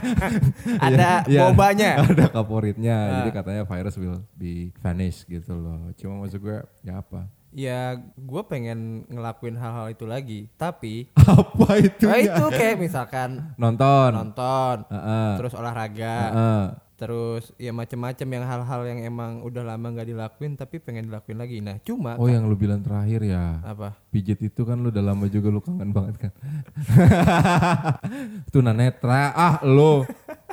Ada 0.81 1.25
Iya, 1.25 1.41
bobanya. 1.45 1.89
ada 2.03 2.25
kaporitnya. 2.27 2.97
Ah. 2.97 3.09
Jadi 3.21 3.29
katanya 3.31 3.61
virus 3.63 3.95
will 3.95 4.25
be 4.33 4.73
vanish 4.79 5.23
gitu 5.25 5.53
loh. 5.53 5.93
Cuma 5.93 6.25
maksud 6.25 6.41
gue 6.41 6.57
ya 6.81 6.99
apa? 6.99 7.29
Ya 7.51 7.81
gue 8.11 8.41
pengen 8.43 9.07
ngelakuin 9.07 9.55
hal-hal 9.55 9.87
itu 9.87 10.03
lagi. 10.03 10.49
Tapi 10.55 11.07
apa 11.15 11.69
itu? 11.79 12.03
nah 12.03 12.19
itu 12.19 12.43
kayak 12.51 12.75
misalkan 12.77 13.55
Nonton. 13.55 14.11
nonton, 14.11 14.83
Heeh. 14.89 15.31
terus 15.37 15.53
olahraga, 15.53 16.15
Heeh. 16.25 16.63
Terus 16.95 17.51
ya 17.55 17.69
macem-macem 17.69 18.23
yang 18.25 18.43
hal-hal 18.43 18.81
yang 18.83 19.03
emang 19.03 19.39
udah 19.41 19.61
lama 19.61 19.87
nggak 19.89 20.07
dilakuin 20.07 20.55
tapi 20.55 20.79
pengen 20.79 21.07
dilakuin 21.07 21.35
lagi. 21.35 21.59
Nah 21.59 21.75
cuma 21.79 22.15
Oh 22.15 22.25
yang 22.25 22.43
lu 22.43 22.55
bilang 22.55 22.79
terakhir 22.79 23.19
ya. 23.21 23.59
apa? 23.61 23.99
Pijet 24.09 24.39
itu 24.39 24.63
kan 24.63 24.77
lu 24.77 24.87
udah 24.87 25.03
lama 25.03 25.27
juga 25.27 25.47
lu 25.49 25.59
kangen 25.59 25.91
banget 25.91 26.15
kan. 26.17 26.31
Tunanetra 28.51 29.31
ah 29.31 29.55
lu 29.61 30.05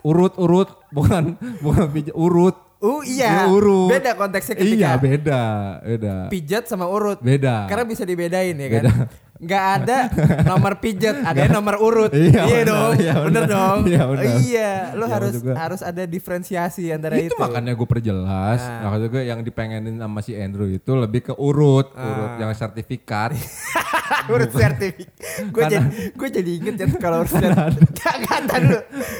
urut-urut 0.02 0.68
bukan 0.90 1.34
bukan 1.60 1.86
pijet 1.90 2.14
urut. 2.14 2.56
Oh 2.82 2.98
iya, 2.98 3.46
Lu 3.46 3.62
urut. 3.62 3.94
beda 3.94 4.18
konteksnya 4.18 4.58
ketika 4.58 4.74
Iya 4.74 4.90
beda, 4.98 5.42
beda. 5.86 6.14
pijat 6.26 6.66
sama 6.66 6.90
urut. 6.90 7.22
Beda. 7.22 7.70
Karena 7.70 7.86
bisa 7.86 8.02
dibedain 8.02 8.58
ya 8.58 8.66
Beda. 8.68 8.90
kan. 8.90 9.06
Nggak 9.42 9.64
ada 9.76 9.98
nomor 10.44 10.78
pijat, 10.78 11.18
ada 11.34 11.50
nomor 11.50 11.74
urut. 11.76 12.14
Iya, 12.14 12.46
benar, 12.46 12.62
dong, 12.64 12.90
iya, 12.94 13.12
bener 13.18 13.26
benar. 13.42 13.48
dong. 13.50 13.78
Iya, 13.84 14.02
benar. 14.06 14.22
Iya, 14.38 14.70
lo 14.94 15.02
Iya, 15.02 15.12
harus 15.12 15.34
gua. 15.36 15.54
harus 15.58 15.80
ada 15.82 16.02
diferensiasi 16.04 16.82
antara 16.88 17.18
itu, 17.18 17.26
itu. 17.28 17.36
makanya 17.36 17.74
gue 17.74 17.84
perjelas. 17.84 18.60
Nah. 18.62 18.86
Maksud 18.86 19.10
gue 19.10 19.22
yang 19.24 19.42
dipengenin 19.42 19.98
sama 19.98 20.20
si 20.20 20.32
Andrew 20.32 20.70
itu 20.70 20.92
lebih 20.92 21.20
ke 21.24 21.34
urut, 21.34 21.90
urut 21.90 22.30
Ah. 22.30 22.38
yang 22.38 22.54
sertifikat. 22.54 23.34
urut 24.32 24.46
sertifikat. 24.48 25.50
Gue 25.50 25.62
jadi 25.66 25.86
gue 26.14 26.28
jadi 26.32 26.50
inget 26.54 26.74
ya 26.76 26.86
kalau 26.96 27.16
urut 27.20 27.32
sertifikat. 27.32 28.40
Dulu. 28.46 28.78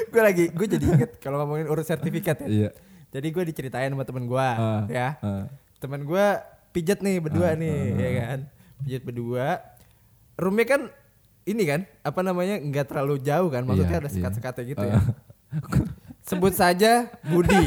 Gue 0.08 0.22
lagi 0.22 0.44
gue 0.48 0.66
jadi 0.68 0.84
inget 0.86 1.10
kalau 1.18 1.42
ngomongin 1.42 1.66
urut 1.66 1.82
sertifikat 1.82 2.38
ya. 2.40 2.46
iya. 2.46 2.70
Jadi 3.10 3.26
gue 3.28 3.42
diceritain 3.44 3.90
sama 3.90 4.06
temen 4.06 4.24
gue 4.24 4.38
Ah, 4.38 4.86
ya. 4.86 5.18
ah. 5.18 5.44
Temen 5.76 6.06
gue 6.06 6.26
pijat 6.70 7.02
nih 7.02 7.18
berdua 7.18 7.52
nih 7.52 7.76
ya 7.92 8.10
kan. 8.22 8.38
Pijat 8.80 9.02
berdua. 9.02 9.46
Roomnya 10.34 10.66
kan 10.66 10.82
ini 11.42 11.62
kan 11.64 11.80
apa 12.00 12.20
namanya 12.20 12.56
nggak 12.56 12.86
terlalu 12.86 13.18
jauh 13.18 13.48
kan. 13.48 13.62
Maksudnya 13.62 13.90
Iya, 13.90 13.98
ada 13.98 14.06
iya. 14.06 14.14
sekat-sekatnya 14.14 14.62
gitu 14.64 14.80
Ah. 14.80 14.88
ya. 14.88 14.98
Sebut 16.24 16.52
saja 16.52 17.08
Budi. 17.24 17.64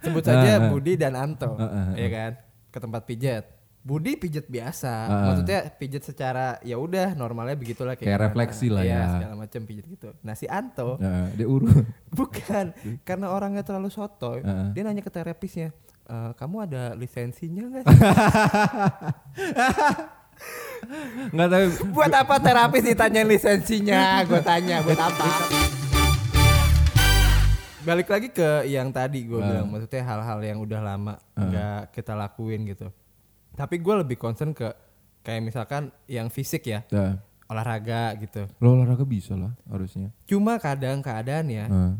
Sebut 0.00 0.22
saja 0.22 0.46
Ah, 0.50 0.56
ah. 0.58 0.68
Budi 0.68 0.92
dan 0.94 1.12
Anto. 1.14 1.54
Ah. 1.54 1.92
Ya 1.94 2.08
kan. 2.08 2.30
Ke 2.68 2.78
tempat 2.78 3.02
pijat. 3.04 3.44
Budi 3.80 4.16
pijat 4.16 4.46
biasa. 4.46 4.92
Maksudnya 5.28 5.68
pijat 5.70 6.02
secara 6.02 6.56
ya 6.60 6.74
udah 6.74 7.12
normalnya 7.12 7.52
begitulah 7.52 7.92
kayak, 7.92 8.00
Kayak 8.00 8.16
gimana. 8.16 8.26
refleksi 8.26 8.66
lah 8.66 8.82
Iya, 8.82 8.96
ya. 8.96 9.04
segala 9.12 9.32
macam 9.36 9.60
pijat 9.62 9.86
gitu. 9.86 10.08
Nah 10.18 10.32
si 10.32 10.44
Anto 10.48 10.96
dia 11.30 11.44
urut. 11.44 11.84
bukan 12.16 12.72
karena 13.02 13.26
orangnya 13.28 13.60
terlalu 13.60 13.88
sotoy. 13.88 14.40
Heeh. 14.40 14.72
Dia 14.72 14.82
nanya 14.82 14.98
ke 14.98 15.08
terapisnya, 15.08 15.68
"E, 16.02 16.14
kamu 16.32 16.56
ada 16.64 16.94
lisensinya 16.94 17.62
nggak? 17.68 17.84
sih?" 20.36 21.30
Enggak 21.32 21.48
tahu. 21.48 21.64
buat 21.90 22.12
apa 22.12 22.34
terapis 22.38 22.82
ditanyain 22.84 23.24
lisensinya? 23.24 24.20
Gue 24.24 24.40
tanya 24.40 24.84
buat 24.84 25.00
apa? 25.00 25.26
Balik 27.84 28.08
lagi 28.08 28.28
ke 28.32 28.64
yang 28.64 28.88
tadi 28.88 29.28
gue 29.28 29.36
bilang, 29.36 29.68
maksudnya 29.68 30.00
hal-hal 30.08 30.40
yang 30.40 30.56
udah 30.56 30.80
lama 30.80 31.14
nggak 31.36 31.92
kita 31.92 32.16
lakuin 32.16 32.64
gitu. 32.64 32.88
Tapi 33.52 33.76
gue 33.76 33.94
lebih 34.00 34.16
concern 34.16 34.56
ke 34.56 34.72
kayak 35.20 35.44
misalkan 35.44 35.92
yang 36.08 36.32
fisik 36.32 36.64
ya, 36.64 36.80
Nah, 36.88 37.20
olahraga 37.44 38.16
gitu. 38.16 38.48
lo 38.60 38.76
olahraga 38.76 39.04
bisa 39.04 39.36
lah 39.36 39.52
harusnya. 39.68 40.08
Cuma 40.24 40.56
kadang 40.56 41.04
keadaannya 41.04 41.64
Heeh. 41.68 41.92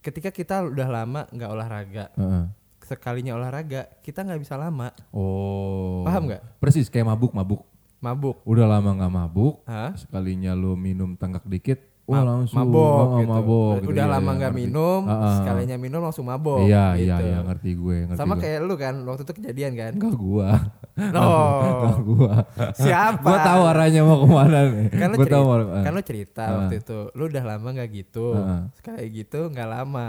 ketika 0.00 0.28
kita 0.28 0.68
udah 0.68 0.88
lama 0.88 1.24
nggak 1.32 1.50
olahraga, 1.50 2.04
Heeh. 2.16 2.44
Sekalinya 2.86 3.34
olahraga 3.34 3.90
kita 4.00 4.22
nggak 4.22 4.40
bisa 4.40 4.54
lama, 4.54 4.94
Oh. 5.10 6.00
Paham 6.00 6.30
nggak? 6.30 6.42
Persis 6.56 6.86
kayak 6.86 7.06
mabuk-mabuk. 7.08 7.66
mabuk. 7.96 8.38
Udah 8.44 8.66
lama 8.68 8.94
nggak 8.94 9.10
mabuk, 9.10 9.54
Hah? 9.64 9.90
sekalinya 9.92 10.52
lu 10.52 10.72
minum 10.74 11.12
tanggak 11.12 11.42
dikit, 11.42 11.80
oh 12.04 12.12
Ma- 12.12 12.22
langsung 12.22 12.60
mabok 12.60 12.86
oh, 12.86 13.18
gitu. 13.18 13.26
mabok 13.26 13.74
gitu. 13.74 13.88
Udah 13.90 14.04
Iya, 14.04 14.12
lama 14.12 14.22
iya, 14.22 14.36
nggak 14.36 14.52
ngerti. 14.52 14.62
minum, 14.62 15.00
Ah, 15.02 15.14
ah. 15.16 15.34
sekalinya 15.34 15.76
minum 15.76 16.00
langsung 16.00 16.24
mabok. 16.24 16.58
Iya 16.62 16.84
gitu. 16.92 17.02
iya 17.02 17.16
iya 17.18 17.38
ngerti 17.42 17.70
gue 17.74 17.96
ngerti 18.06 18.20
Sama 18.20 18.32
gue. 18.32 18.42
kayak 18.44 18.58
lu 18.62 18.74
kan 18.76 18.94
waktu 19.02 19.22
itu 19.22 19.32
kejadian 19.34 19.72
kan? 19.74 19.92
Enggak 19.92 20.14
gua. 20.14 20.48
Oh, 20.96 21.60
Enggak 21.66 21.98
gua. 22.04 22.34
siapa? 22.74 23.26
Gua 23.26 23.38
tahu 23.42 23.62
arahnya 23.66 24.00
mau 24.00 24.16
ke 24.16 24.28
mana 24.28 24.58
nih. 24.66 24.88
Kan 24.92 25.08
lu 25.08 25.16
gua 25.16 25.24
cerita, 25.24 25.34
tahu 25.34 25.46
kan 25.82 25.90
lu 25.90 26.02
cerita 26.04 26.42
Ah. 26.42 26.52
waktu 26.54 26.74
itu, 26.78 26.98
lu 27.10 27.22
udah 27.26 27.44
lama 27.44 27.68
nggak 27.74 27.90
gitu, 27.90 28.26
Ah. 28.32 28.62
sekali 28.72 29.04
gitu 29.10 29.40
nggak 29.46 29.68
lama, 29.68 30.08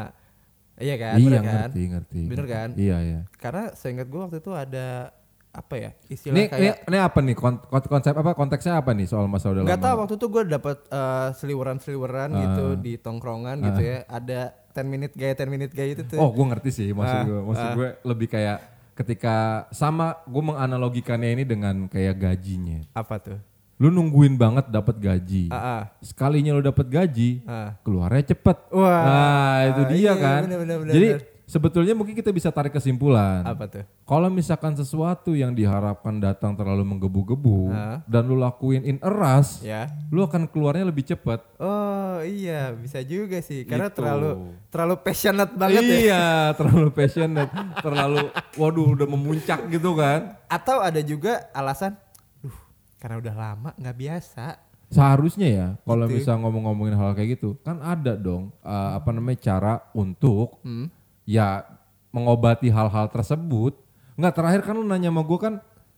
iya 0.77 0.95
kan? 0.95 1.13
Iya 1.15 1.25
Bener 1.27 1.41
kan? 1.41 1.53
ngerti 1.63 1.81
ngerti. 1.87 2.19
Bener 2.25 2.45
kan? 2.45 2.69
Iya 2.73 2.97
iya. 2.99 3.19
Karena 3.35 3.63
seingat 3.71 4.07
gua 4.07 4.25
waktu 4.25 4.37
itu 4.37 4.51
ada 4.51 5.11
apa 5.49 5.73
ya 5.73 5.89
istilah 6.05 6.37
Ini, 6.37 6.43
ini, 6.43 6.51
kayak 6.53 6.75
ini 6.85 6.97
apa 7.01 7.17
nih 7.19 7.33
kon- 7.33 7.63
kon- 7.63 7.89
konsep 7.89 8.13
apa 8.13 8.31
konteksnya 8.31 8.77
apa 8.77 8.93
nih 8.93 9.09
soal 9.09 9.25
masa 9.25 9.49
udah 9.49 9.65
nggak 9.65 9.81
tahu 9.81 9.95
waktu 9.97 10.13
itu 10.13 10.27
gue 10.29 10.43
dapet 10.47 10.77
eh, 10.85 11.29
seliweran-seliweran 11.33 12.29
gitu 12.31 12.65
Ah. 12.67 12.77
di 12.77 12.93
tongkrongan 12.95 13.57
gitu 13.63 13.81
ya, 13.81 13.97
ada 14.05 14.39
10 14.69 14.85
minute 14.85 15.13
gaya 15.13 15.33
10 15.33 15.49
minute 15.49 15.73
gaya 15.73 15.89
itu 15.91 16.03
tuh. 16.05 16.21
Oh, 16.21 16.29
gue 16.29 16.45
ngerti 16.45 16.69
sih 16.69 16.89
maksud 16.93 17.09
Ah, 17.11 17.25
gue. 17.25 17.39
Maksud 17.41 17.65
ah. 17.65 17.73
gue 17.73 17.87
lebih 18.05 18.27
kayak 18.29 18.57
ketika 18.93 19.35
sama 19.71 20.21
gue 20.23 20.43
menganalogikannya 20.43 21.29
ini 21.31 21.43
dengan 21.43 21.85
kayak 21.85 22.15
gajinya. 22.15 22.85
Apa 22.93 23.17
tuh? 23.17 23.37
Lu 23.77 23.87
nungguin 23.87 24.33
banget 24.35 24.65
dapat 24.67 24.97
gaji. 24.97 25.49
Ah. 25.49 25.93
Sekalinya 26.01 26.49
lu 26.51 26.61
dapat 26.61 26.85
gaji, 26.85 27.45
Ah. 27.45 27.77
keluarnya 27.81 28.33
cepet. 28.33 28.57
Wah, 28.73 29.01
nah, 29.05 29.57
itu 29.69 29.81
dia 29.87 29.99
iya, 30.01 30.13
kan. 30.13 30.41
bener, 30.43 30.59
bener, 30.59 30.77
bener, 30.81 30.93
Jadi 30.97 31.07
bener. 31.13 31.21
sebetulnya 31.45 31.93
mungkin 31.93 32.11
kita 32.11 32.29
bisa 32.29 32.49
tarik 32.49 32.73
kesimpulan. 32.73 33.45
Apa 33.45 33.69
tuh? 33.69 33.85
Kalau 34.01 34.27
misalkan 34.27 34.73
sesuatu 34.73 35.31
yang 35.31 35.53
diharapkan 35.53 36.17
datang 36.17 36.57
terlalu 36.57 36.81
menggebu-gebu 36.87 37.69
dan 38.03 38.25
lu 38.25 38.33
lakuin 38.35 38.81
in 38.81 38.97
a 38.97 39.07
rush, 39.07 39.61
Ya. 39.61 39.93
lu 40.09 40.25
akan 40.25 40.49
keluarnya 40.49 40.81
lebih 40.83 41.05
cepet. 41.05 41.37
Oh 41.57 42.17
iya 42.19 42.73
bisa 42.73 42.97
juga 42.99 43.37
sih 43.39 43.61
karena 43.61 43.93
Gitu. 43.93 44.01
terlalu 44.01 44.29
terlalu 44.67 44.95
passionate 44.99 45.53
banget 45.53 45.83
ya. 45.83 45.97
iya, 46.01 46.25
terlalu 46.57 46.89
passionate, 46.89 47.51
terlalu 47.77 48.25
waduh 48.55 48.97
udah 48.97 49.05
memuncak 49.05 49.69
gitu 49.69 49.93
kan. 49.93 50.33
Atau 50.47 50.79
ada 50.79 50.97
juga 50.99 51.45
alasan, 51.51 51.93
karena 53.07 53.23
udah 53.23 53.35
lama 53.39 53.69
nggak 53.79 53.97
biasa. 53.97 54.45
Seharusnya 54.91 55.47
ya, 55.47 55.67
kalau 55.87 56.11
Gitu. 56.11 56.19
bisa 56.19 56.35
ngomong-ngomongin 56.35 56.95
hal 56.95 57.15
kayak 57.15 57.39
gitu, 57.39 57.55
kan 57.63 57.79
ada 57.79 58.19
dong 58.19 58.51
uh, 58.63 58.99
apa 58.99 59.15
namanya 59.15 59.39
cara 59.39 59.73
untuk 59.95 60.59
Hmm. 60.59 60.91
ya 61.23 61.63
mengobati 62.11 62.67
hal-hal 62.67 63.07
tersebut. 63.07 63.79
Nggak 64.19 64.33
terakhir 64.35 64.61
kan 64.67 64.75
lu 64.75 64.83
nanya 64.83 65.07
sama 65.07 65.23
gue 65.23 65.39
kan 65.39 65.53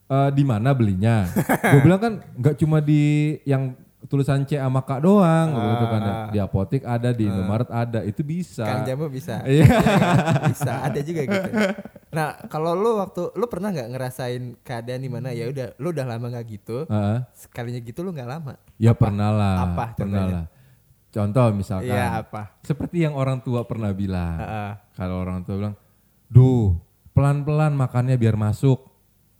uh, 0.06 0.30
di 0.30 0.46
mana 0.46 0.70
belinya? 0.70 1.26
gue 1.74 1.82
bilang 1.82 1.98
kan 1.98 2.12
nggak 2.38 2.54
cuma 2.62 2.78
di 2.78 3.34
yang 3.42 3.74
tulisan 4.06 4.46
C 4.46 4.54
sama 4.54 4.86
K 4.86 5.02
doang, 5.02 5.48
gitu 5.50 5.86
kan. 5.86 6.00
Ah. 6.02 6.26
Di 6.30 6.38
apotek 6.38 6.82
ada, 6.86 7.10
di 7.10 7.26
Indomaret 7.26 7.70
ada, 7.70 8.00
itu 8.02 8.22
bisa. 8.22 8.62
Kang 8.66 8.86
jamu 8.86 9.10
bisa. 9.10 9.42
Iya. 9.42 9.66
bisa 10.46 10.72
ada 10.86 10.98
juga 11.02 11.20
gitu. 11.26 11.50
Nah 12.10 12.34
kalau 12.46 12.74
lu 12.74 12.98
waktu 12.98 13.30
lu 13.32 13.46
pernah 13.46 13.70
nggak 13.70 13.88
ngerasain 13.88 14.42
keadaan 14.60 14.98
di 14.98 15.06
mana 15.06 15.30
ya 15.30 15.46
udah 15.46 15.78
lu 15.78 15.90
udah 15.90 16.04
lama 16.04 16.26
nggak 16.28 16.46
gitu, 16.50 16.82
Heeh. 16.84 17.18
sekalinya 17.32 17.78
gitu 17.78 18.02
lu 18.02 18.10
nggak 18.10 18.26
lama. 18.28 18.54
Ya 18.76 18.90
pernah 18.92 19.30
lah, 19.30 19.54
Apa 19.64 19.84
pernah 19.94 20.26
contohnya? 20.26 20.34
lah. 20.36 20.46
Contoh 21.10 21.46
misalkan, 21.52 21.90
Iya 21.90 22.22
apa? 22.22 22.42
seperti 22.60 23.02
yang 23.02 23.14
orang 23.14 23.38
tua 23.38 23.62
pernah 23.62 23.90
bilang. 23.90 24.36
Heeh. 24.36 24.70
Kalau 24.94 25.16
orang 25.18 25.42
tua 25.42 25.54
bilang, 25.56 25.74
duh 26.26 26.74
pelan-pelan 27.10 27.74
makannya 27.74 28.14
biar 28.14 28.34
masuk. 28.34 28.78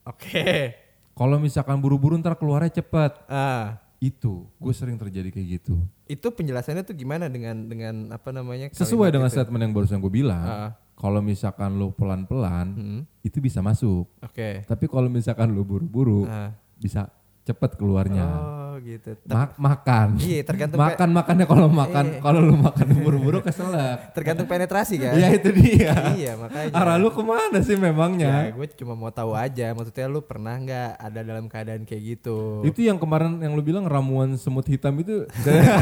Oke. 0.03 0.75
Kalau 1.13 1.37
misalkan 1.37 1.77
buru-buru 1.77 2.17
ntar 2.17 2.35
keluarnya 2.35 2.71
cepet. 2.73 3.13
Ah 3.27 3.79
Itu, 3.99 4.49
gue 4.57 4.73
sering 4.73 4.97
terjadi 4.97 5.29
kayak 5.29 5.61
gitu. 5.61 5.77
itu 6.07 6.27
penjelasannya 6.27 6.83
tuh 6.83 6.97
gimana 6.97 7.29
dengan 7.29 7.55
dengan 7.63 7.95
apa 8.11 8.31
namanya? 8.31 8.67
Sesuai 8.71 9.13
dengan 9.13 9.27
itu? 9.27 9.37
statement 9.37 9.61
yang 9.61 9.71
barusan 9.71 9.99
gue 9.99 10.09
bilang, 10.09 10.41
Ah. 10.41 10.71
Kalau 11.01 11.25
misalkan 11.25 11.81
lu 11.81 11.91
pelan-pelan, 11.91 12.67
Hmm. 12.77 13.01
itu 13.25 13.41
bisa 13.41 13.65
masuk. 13.65 14.05
Oke. 14.21 14.69
Tapi 14.69 14.85
kalau 14.85 15.09
misalkan 15.09 15.49
lu 15.51 15.65
buru-buru, 15.65 16.29
Ah. 16.29 16.53
bisa 16.77 17.09
cepet 17.43 17.71
keluarnya. 17.75 18.25
Oh 18.27 18.75
gitu. 18.79 19.13
Ter- 19.13 19.29
Ma- 19.29 19.57
makan. 19.59 20.17
Iya, 20.17 20.41
tergantung 20.43 20.81
makan 20.87 21.09
makannya 21.11 21.45
kalau 21.45 21.69
makan 21.69 22.05
Iya. 22.07 22.21
kalau 22.21 22.41
lu 22.41 22.55
makan 22.55 22.87
buru-buru 22.97 23.39
keselak. 23.41 24.13
tergantung 24.13 24.47
penetrasi 24.47 24.97
kan. 24.97 25.13
Ya 25.15 25.29
itu 25.31 25.49
dia. 25.51 25.93
iya 26.15 26.33
makanya. 26.35 26.73
Arah 26.73 26.97
lu 26.97 27.09
ke 27.09 27.21
mana 27.21 27.59
sih 27.61 27.75
Ya, 27.75 27.83
memangnya? 27.83 28.49
gue 28.51 28.67
cuma 28.75 28.95
mau 28.95 29.11
tahu 29.11 29.33
aja. 29.33 29.73
Maksudnya 29.73 30.07
lu 30.07 30.21
pernah 30.21 30.55
nggak 30.55 30.91
ada 30.97 31.21
dalam 31.21 31.45
keadaan 31.47 31.83
kayak 31.83 32.03
gitu? 32.15 32.63
Itu 32.63 32.81
yang 32.81 32.97
kemarin 32.97 33.37
yang 33.39 33.53
lu 33.53 33.61
bilang 33.61 33.85
ramuan 33.85 34.35
semut 34.35 34.65
hitam 34.65 34.97
itu 34.97 35.25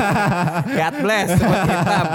God 0.79 0.95
bless 0.99 1.29
semut 1.33 1.63
hitam. 1.65 2.07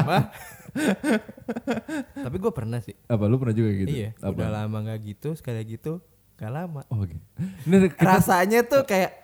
Tapi 2.13 2.35
gue 2.35 2.51
pernah 2.51 2.79
sih. 2.79 2.95
apa 3.05 3.23
lu 3.25 3.37
pernah 3.37 3.53
juga 3.53 3.71
gitu? 3.73 3.89
Iya. 3.89 4.09
Apa? 4.17 4.33
Udah 4.33 4.49
lama 4.53 4.77
nggak 4.81 4.99
gitu. 5.05 5.29
Sekali 5.33 5.61
gitu 5.65 6.01
gak 6.33 6.49
lama. 6.49 6.81
Oh 6.89 7.05
gitu. 7.05 7.21
Ini 7.63 7.87
kita 7.87 8.03
Rasanya 8.09 8.65
tuh 8.65 8.83
kayak, 8.83 9.22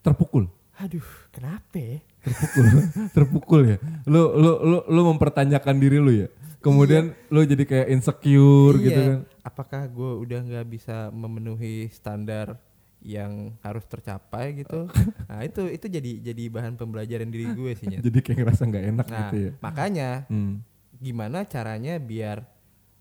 terpukul. 0.00 0.48
aduh 0.74 1.04
kenapa 1.28 1.76
ya? 1.76 1.98
terpukul 2.24 2.64
terpukul 3.16 3.60
ya 3.66 3.76
lu 4.08 4.22
lu 4.32 4.52
lu 4.64 4.78
lu 4.88 5.00
mempertanyakan 5.12 5.76
diri 5.76 6.00
lu 6.00 6.12
ya 6.14 6.28
kemudian 6.60 7.12
lu 7.28 7.44
jadi 7.44 7.64
kayak 7.64 7.88
insecure 7.90 8.76
gitu 8.78 8.96
Iya. 8.96 9.08
kan 9.08 9.20
Apakah 9.40 9.88
gue 9.88 10.10
udah 10.20 10.40
nggak 10.40 10.66
bisa 10.68 11.08
memenuhi 11.10 11.88
standar 11.88 12.60
yang 13.00 13.56
harus 13.64 13.88
tercapai 13.88 14.60
gitu? 14.60 14.84
nah 15.28 15.40
itu 15.40 15.64
itu 15.66 15.88
jadi 15.88 16.20
jadi 16.20 16.42
bahan 16.48 16.76
pembelajaran 16.76 17.32
diri 17.32 17.48
gue 17.50 17.72
sih 17.72 17.88
Nyet. 17.88 18.04
jadi 18.04 18.18
kayak 18.20 18.38
ngerasa 18.44 18.62
nggak 18.68 18.84
enak 18.92 19.06
Nah 19.08 19.16
gitu 19.24 19.36
ya 19.40 19.50
makanya 19.60 20.08
hmm. 20.28 20.54
gimana 20.96 21.44
caranya 21.44 21.96
biar 21.96 22.44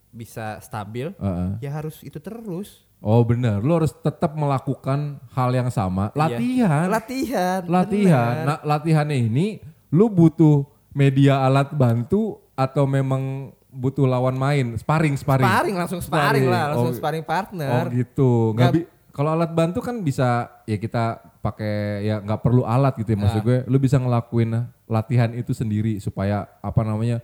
bisa 0.10 0.58
stabil? 0.60 1.12
uh-uh. 1.16 1.60
Ya 1.60 1.70
harus 1.70 2.00
itu 2.02 2.18
terus. 2.18 2.88
Oh 3.00 3.22
benar 3.22 3.60
lu 3.60 3.72
harus 3.74 3.92
tetap 3.94 4.34
melakukan 4.34 5.18
hal 5.30 5.50
yang 5.50 5.70
sama 5.70 6.12
Iya. 6.12 6.20
latihan 6.20 6.88
Latihan. 6.88 7.60
latihan 7.66 8.34
benar. 8.36 8.46
nah 8.46 8.58
latihannya 8.62 9.18
ini 9.22 9.48
lu 9.90 10.08
butuh 10.08 10.64
media 10.92 11.42
alat 11.42 11.72
bantu 11.72 12.38
atau 12.54 12.84
memang 12.84 13.50
butuh 13.70 14.04
lawan 14.04 14.34
main 14.34 14.76
sparring 14.76 15.16
sparring 15.16 15.46
Sparring 15.46 15.76
langsung 15.78 16.02
sparring, 16.02 16.46
lah, 16.46 16.74
langsung 16.74 16.92
Oh, 16.92 16.98
sparring 16.98 17.22
oh 17.22 17.30
partner. 17.30 17.86
gitu 17.90 18.32
nggak 18.52 18.60
Nggak- 18.60 18.74
bi- 18.76 18.90
kalau 19.10 19.30
alat 19.32 19.52
bantu 19.52 19.80
kan 19.80 20.00
bisa 20.00 20.28
ya 20.64 20.76
kita 20.76 21.20
pakai 21.40 22.04
ya 22.04 22.20
nggak 22.20 22.40
perlu 22.40 22.64
alat 22.64 22.96
gitu 22.96 23.10
ya 23.10 23.20
maksud 23.20 23.42
Nah. 23.42 23.46
gue 23.46 23.58
lu 23.66 23.78
bisa 23.78 23.96
ngelakuin 23.96 24.50
latihan 24.86 25.32
itu 25.32 25.52
sendiri 25.52 25.98
supaya 25.98 26.48
apa 26.60 26.82
namanya 26.82 27.20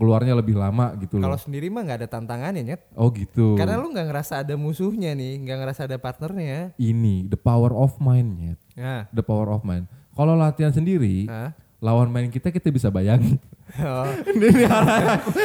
keluarnya 0.00 0.32
lebih 0.32 0.56
lama 0.56 0.96
gitu 0.96 1.20
Kalau 1.20 1.36
loh 1.36 1.38
sendiri 1.38 1.68
mah 1.68 1.84
nggak 1.84 1.98
ada 2.00 2.08
tantangannya 2.08 2.62
nyet. 2.64 2.82
oh 2.96 3.12
gitu 3.12 3.52
Karena 3.52 3.76
lu 3.76 3.92
nggak 3.92 4.08
ngerasa 4.08 4.40
ada 4.40 4.56
musuhnya 4.56 5.12
nih, 5.12 5.44
nggak 5.44 5.58
ngerasa 5.60 5.84
ada 5.84 6.00
partnernya. 6.00 6.72
ini 6.74 7.28
the 7.28 7.36
power 7.36 7.68
of 7.70 8.00
mind 8.00 8.28
Nyet. 8.34 8.58
Nah, 8.74 9.04
the 9.12 9.20
power 9.20 9.52
of 9.52 9.60
mind 9.60 9.84
kalau 10.10 10.32
latihan 10.34 10.72
sendiri 10.72 11.28
Hah? 11.28 11.52
lawan 11.78 12.08
main 12.08 12.28
kita 12.28 12.48
kita 12.48 12.68
bisa 12.68 12.88
bayangin 12.88 13.36
oh, 13.78 14.04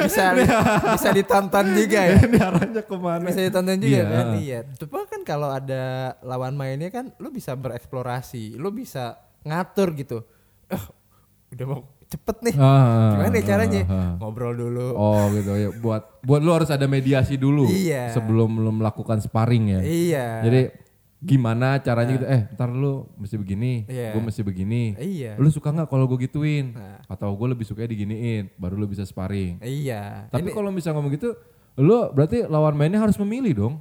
bisa 0.03 0.35
bisa 0.91 1.09
ditonton 1.11 1.65
juga 1.71 1.99
ya. 2.01 2.15
ini 2.21 2.37
arahnya 2.37 2.81
ke 2.81 2.95
mana 2.95 3.23
Bisa 3.23 3.39
ditonton 3.39 3.77
juga 3.77 3.91
Iya, 3.93 4.03
kan? 4.05 4.25
Iya. 4.35 4.59
Cuma 4.75 4.99
kan 5.05 5.21
kalau 5.21 5.47
ada 5.47 5.83
lawan 6.21 6.55
mainnya 6.55 6.89
kan, 6.89 7.13
lu 7.17 7.29
bisa 7.29 7.53
bereksplorasi, 7.53 8.55
lu 8.55 8.67
bisa 8.69 9.15
ngatur 9.43 9.93
gitu. 9.93 10.17
Eh, 10.67 10.83
udah 11.53 11.65
mau 11.65 11.81
cepet 12.05 12.37
nih. 12.45 12.55
Ah, 12.55 13.17
Gimana 13.17 13.35
ya 13.35 13.43
caranya? 13.43 13.81
ah, 13.85 13.93
ah. 13.93 14.11
Ngobrol 14.21 14.53
dulu. 14.53 14.87
Oh 14.93 15.29
gitu 15.31 15.51
ya. 15.53 15.69
Buat 15.73 16.21
buat 16.21 16.41
lu 16.41 16.51
harus 16.51 16.69
ada 16.69 16.85
mediasi 16.85 17.35
dulu 17.35 17.65
Iya. 17.65 18.13
sebelum 18.13 18.61
lu 18.61 18.71
melakukan 18.71 19.19
sparring 19.19 19.75
ya. 19.75 19.81
Iya. 19.81 20.25
Jadi 20.43 20.61
gimana 21.19 21.81
caranya 21.81 22.13
gitu? 22.13 22.25
Eh, 22.27 22.41
ntar 22.53 22.69
lu 22.69 23.09
mesti 23.17 23.35
begini, 23.35 23.89
Iya. 23.89 24.13
gue 24.13 24.21
mesti 24.21 24.41
begini. 24.41 24.93
Iya. 24.95 25.41
Lu 25.41 25.49
suka 25.49 25.73
nggak 25.73 25.89
kalau 25.89 26.05
gue 26.05 26.21
gituin? 26.21 26.77
Nah. 26.77 27.01
Atau 27.09 27.33
gue 27.33 27.47
lebih 27.49 27.65
suka 27.65 27.81
diginiin, 27.81 28.53
baru 28.55 28.77
lu 28.77 28.85
bisa 28.85 29.01
sparring. 29.01 29.57
Iya. 29.59 30.29
Tapi 30.29 30.53
kalau 30.53 30.69
misalnya 30.69 31.01
ngomong 31.01 31.13
gitu, 31.17 31.33
lu 31.75 32.13
berarti 32.13 32.45
lawan 32.45 32.77
mainnya 32.77 33.01
harus 33.01 33.17
memilih 33.17 33.53
dong. 33.55 33.75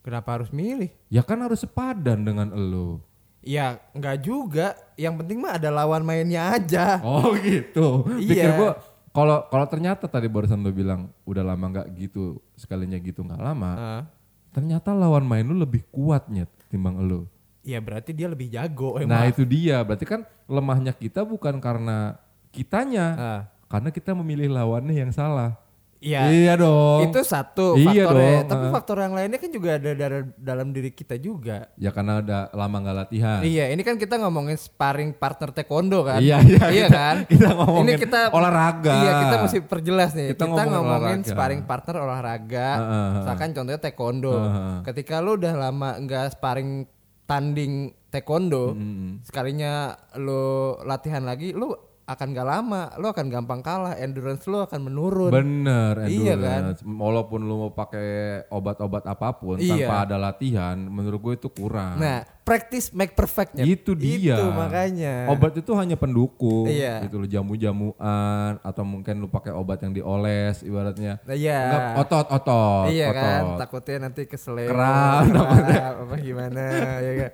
kenapa 0.00 0.38
harus 0.38 0.54
milih? 0.54 0.86
Ya 1.10 1.26
kan 1.26 1.42
harus 1.42 1.66
sepadan 1.66 2.22
dengan 2.22 2.54
lu. 2.54 3.02
Ya 3.46 3.78
nggak 3.94 4.16
juga. 4.20 4.74
Yang 4.98 5.14
penting 5.22 5.38
mah 5.38 5.54
ada 5.54 5.70
lawan 5.70 6.02
mainnya 6.02 6.50
aja. 6.50 6.98
Oh 7.06 7.30
gitu. 7.38 8.02
Iya. 8.18 8.26
Pikir 8.26 8.50
gue 8.58 8.70
kalau 9.14 9.46
kalau 9.48 9.66
ternyata 9.70 10.04
tadi 10.10 10.26
barusan 10.28 10.60
lu 10.60 10.74
bilang 10.74 11.08
udah 11.24 11.40
lama 11.40 11.64
nggak 11.72 11.88
gitu, 11.96 12.36
sekalinya 12.52 12.98
gitu 12.98 13.22
nggak 13.22 13.40
lama. 13.40 13.70
Ah. 13.72 14.02
Ternyata 14.52 14.92
lawan 14.92 15.24
main 15.24 15.46
lu 15.46 15.56
lebih 15.56 15.86
kuatnya 15.88 16.44
timbang 16.68 17.00
lu. 17.00 17.24
Iya 17.62 17.80
berarti 17.80 18.12
dia 18.12 18.28
lebih 18.28 18.46
jago 18.46 18.94
Nah 19.02 19.24
emang. 19.26 19.32
itu 19.32 19.42
dia, 19.42 19.80
berarti 19.82 20.04
kan 20.06 20.22
lemahnya 20.46 20.92
kita 20.94 21.24
bukan 21.24 21.58
karena 21.58 22.14
kitanya, 22.52 23.06
Ah. 23.16 23.40
karena 23.72 23.88
kita 23.88 24.12
memilih 24.12 24.52
lawannya 24.52 24.94
yang 24.94 25.10
salah. 25.10 25.56
Iya. 25.98 26.20
Iya 26.26 26.52
dong. 26.56 27.00
Itu 27.04 27.20
satu 27.20 27.74
Iya 27.74 28.04
faktornya. 28.04 28.30
dong, 28.36 28.48
Tapi 28.48 28.66
faktor 28.70 28.96
yang 28.98 29.12
lainnya 29.12 29.36
kan 29.36 29.48
juga 29.48 29.70
ada 29.74 29.90
dari 29.90 30.20
dalam 30.36 30.68
diri 30.70 30.90
kita 30.90 31.16
juga. 31.16 31.68
Ya 31.74 31.88
karena 31.88 32.20
udah 32.20 32.40
lama 32.50 32.76
nggak 32.78 32.96
latihan. 32.98 33.40
Iya, 33.40 33.64
ini 33.68 33.80
kan 33.80 33.94
kita 33.94 34.16
ngomongin 34.16 34.54
sparring 34.54 35.12
partner 35.12 35.50
taekwondo 35.50 36.02
kan? 36.02 36.20
Iya, 36.20 36.40
iya, 36.42 36.64
kita- 36.68 36.90
kan? 36.90 37.16
kita 37.32 37.48
ngomongin 37.50 37.84
ini 37.86 37.92
kita 37.98 38.20
olahraga. 38.30 38.94
Iya, 38.94 39.10
kita 39.20 39.36
mesti 39.40 39.58
perjelas 39.62 40.10
nih. 40.12 40.26
Kita 40.30 40.44
Kita, 40.44 40.62
ngomongin 40.62 40.74
ngomongin 40.76 41.04
olahraga. 41.18 41.30
sparring 41.30 41.62
partner 41.64 41.96
olahraga. 41.98 42.68
Misalkan 43.16 43.48
contohnya 43.52 43.80
taekwondo. 43.80 44.34
Heeh. 44.34 44.74
Ketika 44.84 45.14
lu 45.18 45.34
udah 45.34 45.54
lama 45.54 45.96
nggak 45.96 46.24
sparring 46.32 46.84
tanding 47.24 47.74
taekwondo, 48.06 48.72
Mm-mm. 48.72 49.20
sekalinya 49.20 49.92
lu 50.14 50.44
latihan 50.80 51.20
lagi, 51.20 51.50
lu 51.50 51.74
akan 52.06 52.38
gak 52.38 52.46
lama, 52.46 52.94
lu 53.02 53.10
akan 53.10 53.26
gampang 53.26 53.60
kalah, 53.66 53.98
endurance 53.98 54.46
lu 54.46 54.62
akan 54.62 54.78
menurun. 54.78 55.34
Bener, 55.34 56.06
Iya 56.06 56.38
endurance. 56.38 56.86
Walaupun 56.86 57.42
lu 57.42 57.66
mau 57.66 57.72
pakai 57.74 58.46
obat-obat 58.46 59.10
apa 59.10 59.34
pun 59.34 59.58
Iya. 59.58 59.90
tanpa 59.90 60.06
ada 60.06 60.16
latihan, 60.16 60.78
menurut 60.78 61.18
gue 61.18 61.34
itu 61.34 61.48
kurang. 61.50 61.98
Nah, 61.98 62.22
practice 62.46 62.94
make 62.94 63.18
perfectnya. 63.18 63.66
itu 63.66 63.98
dia. 63.98 64.38
Itu 64.38 64.54
makanya. 64.54 65.26
Obat 65.34 65.58
itu 65.58 65.74
hanya 65.74 65.98
pendukung. 65.98 66.70
Iya. 66.70 67.02
Gitu 67.02 67.18
lo 67.18 67.26
jamu-jamuan 67.26 68.62
atau 68.62 68.86
mungkin 68.86 69.18
lu 69.18 69.26
pakai 69.26 69.50
obat 69.50 69.82
yang 69.82 69.90
dioles 69.90 70.62
ibaratnya. 70.62 71.18
Iya. 71.26 71.98
Otot-otot. 72.06 72.86
Iya 72.86 73.10
kan, 73.10 73.42
otot. 73.50 73.58
takutnya 73.66 74.06
nanti 74.06 74.30
keseleo. 74.30 74.70
Kram, 74.70 75.26
apa, 75.34 76.06
apa 76.06 76.14
gimana 76.22 76.62
ya 77.02 77.12
kan. 77.18 77.32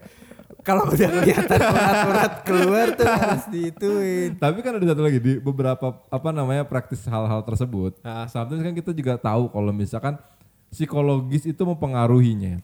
Kalau 0.63 0.87
udah 0.87 1.09
kelihatan 1.11 1.59
urat-urat 1.59 2.33
keluar 2.47 2.87
tuh 2.95 3.07
harus 3.07 3.45
diituin. 3.51 4.39
Tapi 4.39 4.59
kan 4.63 4.79
ada 4.79 4.87
satu 4.87 5.03
lagi 5.03 5.19
di 5.19 5.33
beberapa 5.43 5.99
apa 6.07 6.29
namanya 6.31 6.63
praktis 6.63 7.03
hal-hal 7.05 7.43
tersebut. 7.43 7.99
Ah. 8.07 8.31
Sometimes 8.31 8.63
kan 8.63 8.75
kita 8.75 8.95
juga 8.95 9.19
tahu 9.19 9.51
kalau 9.51 9.75
misalkan 9.75 10.15
psikologis 10.71 11.45
itu 11.45 11.63
mempengaruhinya. 11.67 12.63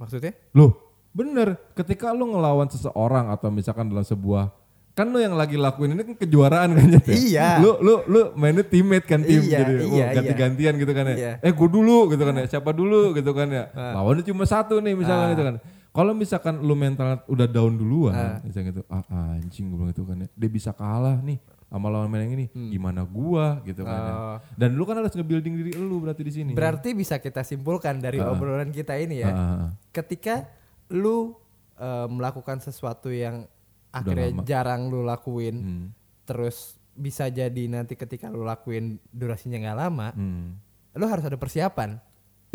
Maksudnya? 0.00 0.32
Loh, 0.56 0.74
bener. 1.12 1.60
Ketika 1.76 2.10
lu 2.10 2.32
ngelawan 2.32 2.72
seseorang 2.72 3.28
atau 3.30 3.52
misalkan 3.52 3.92
dalam 3.92 4.02
sebuah 4.02 4.64
kan 4.94 5.10
lu 5.10 5.18
yang 5.18 5.34
lagi 5.34 5.58
lakuin 5.58 5.90
ini 5.90 6.06
kan 6.06 6.14
kejuaraan 6.22 6.70
kan 6.70 6.86
ya? 6.86 7.00
Iya. 7.10 7.48
Lu 7.58 7.82
lu 7.82 7.94
lu 8.06 8.20
mainnya 8.38 8.62
teammate 8.62 9.02
kan 9.02 9.26
tim 9.26 9.42
Iya, 9.42 9.66
jadi 9.66 9.74
iya, 9.90 10.04
oh, 10.06 10.14
ganti-gantian 10.14 10.74
gitu 10.78 10.92
kan 10.94 11.04
ya. 11.10 11.16
Iya. 11.18 11.32
Eh 11.42 11.50
gue 11.50 11.68
dulu 11.68 12.14
gitu 12.14 12.22
kan 12.22 12.34
ya. 12.38 12.46
Siapa 12.46 12.70
dulu 12.70 13.10
gitu 13.10 13.34
kan 13.34 13.50
ya. 13.50 13.74
Ah. 13.74 13.98
Lawannya 13.98 14.22
cuma 14.22 14.46
satu 14.46 14.78
nih 14.78 14.94
misalkan 14.94 15.26
Ah. 15.26 15.32
gitu 15.34 15.42
kan. 15.42 15.54
Kalau 15.94 16.10
misalkan 16.10 16.58
lu 16.58 16.74
mental 16.74 17.22
udah 17.30 17.46
down 17.46 17.78
duluan 17.78 18.12
Ah. 18.12 18.36
misalnya 18.42 18.74
gitu. 18.74 18.82
Ah 18.90 19.06
anjing 19.38 19.70
gue 19.70 19.78
bilang 19.78 19.94
gitu 19.94 20.02
kan 20.02 20.16
ya. 20.18 20.28
Dia 20.34 20.50
bisa 20.50 20.74
kalah 20.74 21.22
nih 21.22 21.38
sama 21.70 21.86
lawan 21.86 22.10
main 22.10 22.26
yang 22.26 22.34
ini. 22.34 22.46
Gimana 22.50 23.06
gua 23.06 23.62
gitu 23.62 23.86
kan 23.86 23.94
ya. 23.94 24.10
Hmm. 24.10 24.18
Oh. 24.26 24.38
Dan 24.58 24.74
lu 24.74 24.82
kan 24.82 24.98
harus 24.98 25.14
nge-building 25.14 25.54
diri 25.54 25.70
lu 25.74 26.02
berarti 26.02 26.22
di 26.22 26.32
sini. 26.34 26.50
Berarti 26.50 26.92
bisa 26.92 27.18
kita 27.18 27.46
simpulkan 27.46 27.98
dari 27.98 28.18
obrolan 28.18 28.68
kita 28.68 28.98
ini 28.98 29.22
ya. 29.22 29.30
Ah. 29.30 29.66
Ketika 29.90 30.50
lu 30.90 31.38
eh, 31.74 32.06
melakukan 32.06 32.58
sesuatu 32.58 33.10
yang 33.10 33.46
akhirnya 33.90 34.30
jarang 34.42 34.86
lu 34.86 35.02
lakuin, 35.02 35.56
Hmm. 35.56 35.86
terus 36.22 36.74
bisa 36.90 37.26
jadi 37.26 37.66
nanti 37.66 37.94
ketika 37.94 38.26
lu 38.26 38.42
lakuin 38.42 39.02
durasinya 39.10 39.58
nggak 39.58 39.78
lama, 39.80 40.08
Hmm. 40.10 40.58
lu 40.92 41.06
harus 41.06 41.22
ada 41.22 41.34
persiapan. 41.34 41.98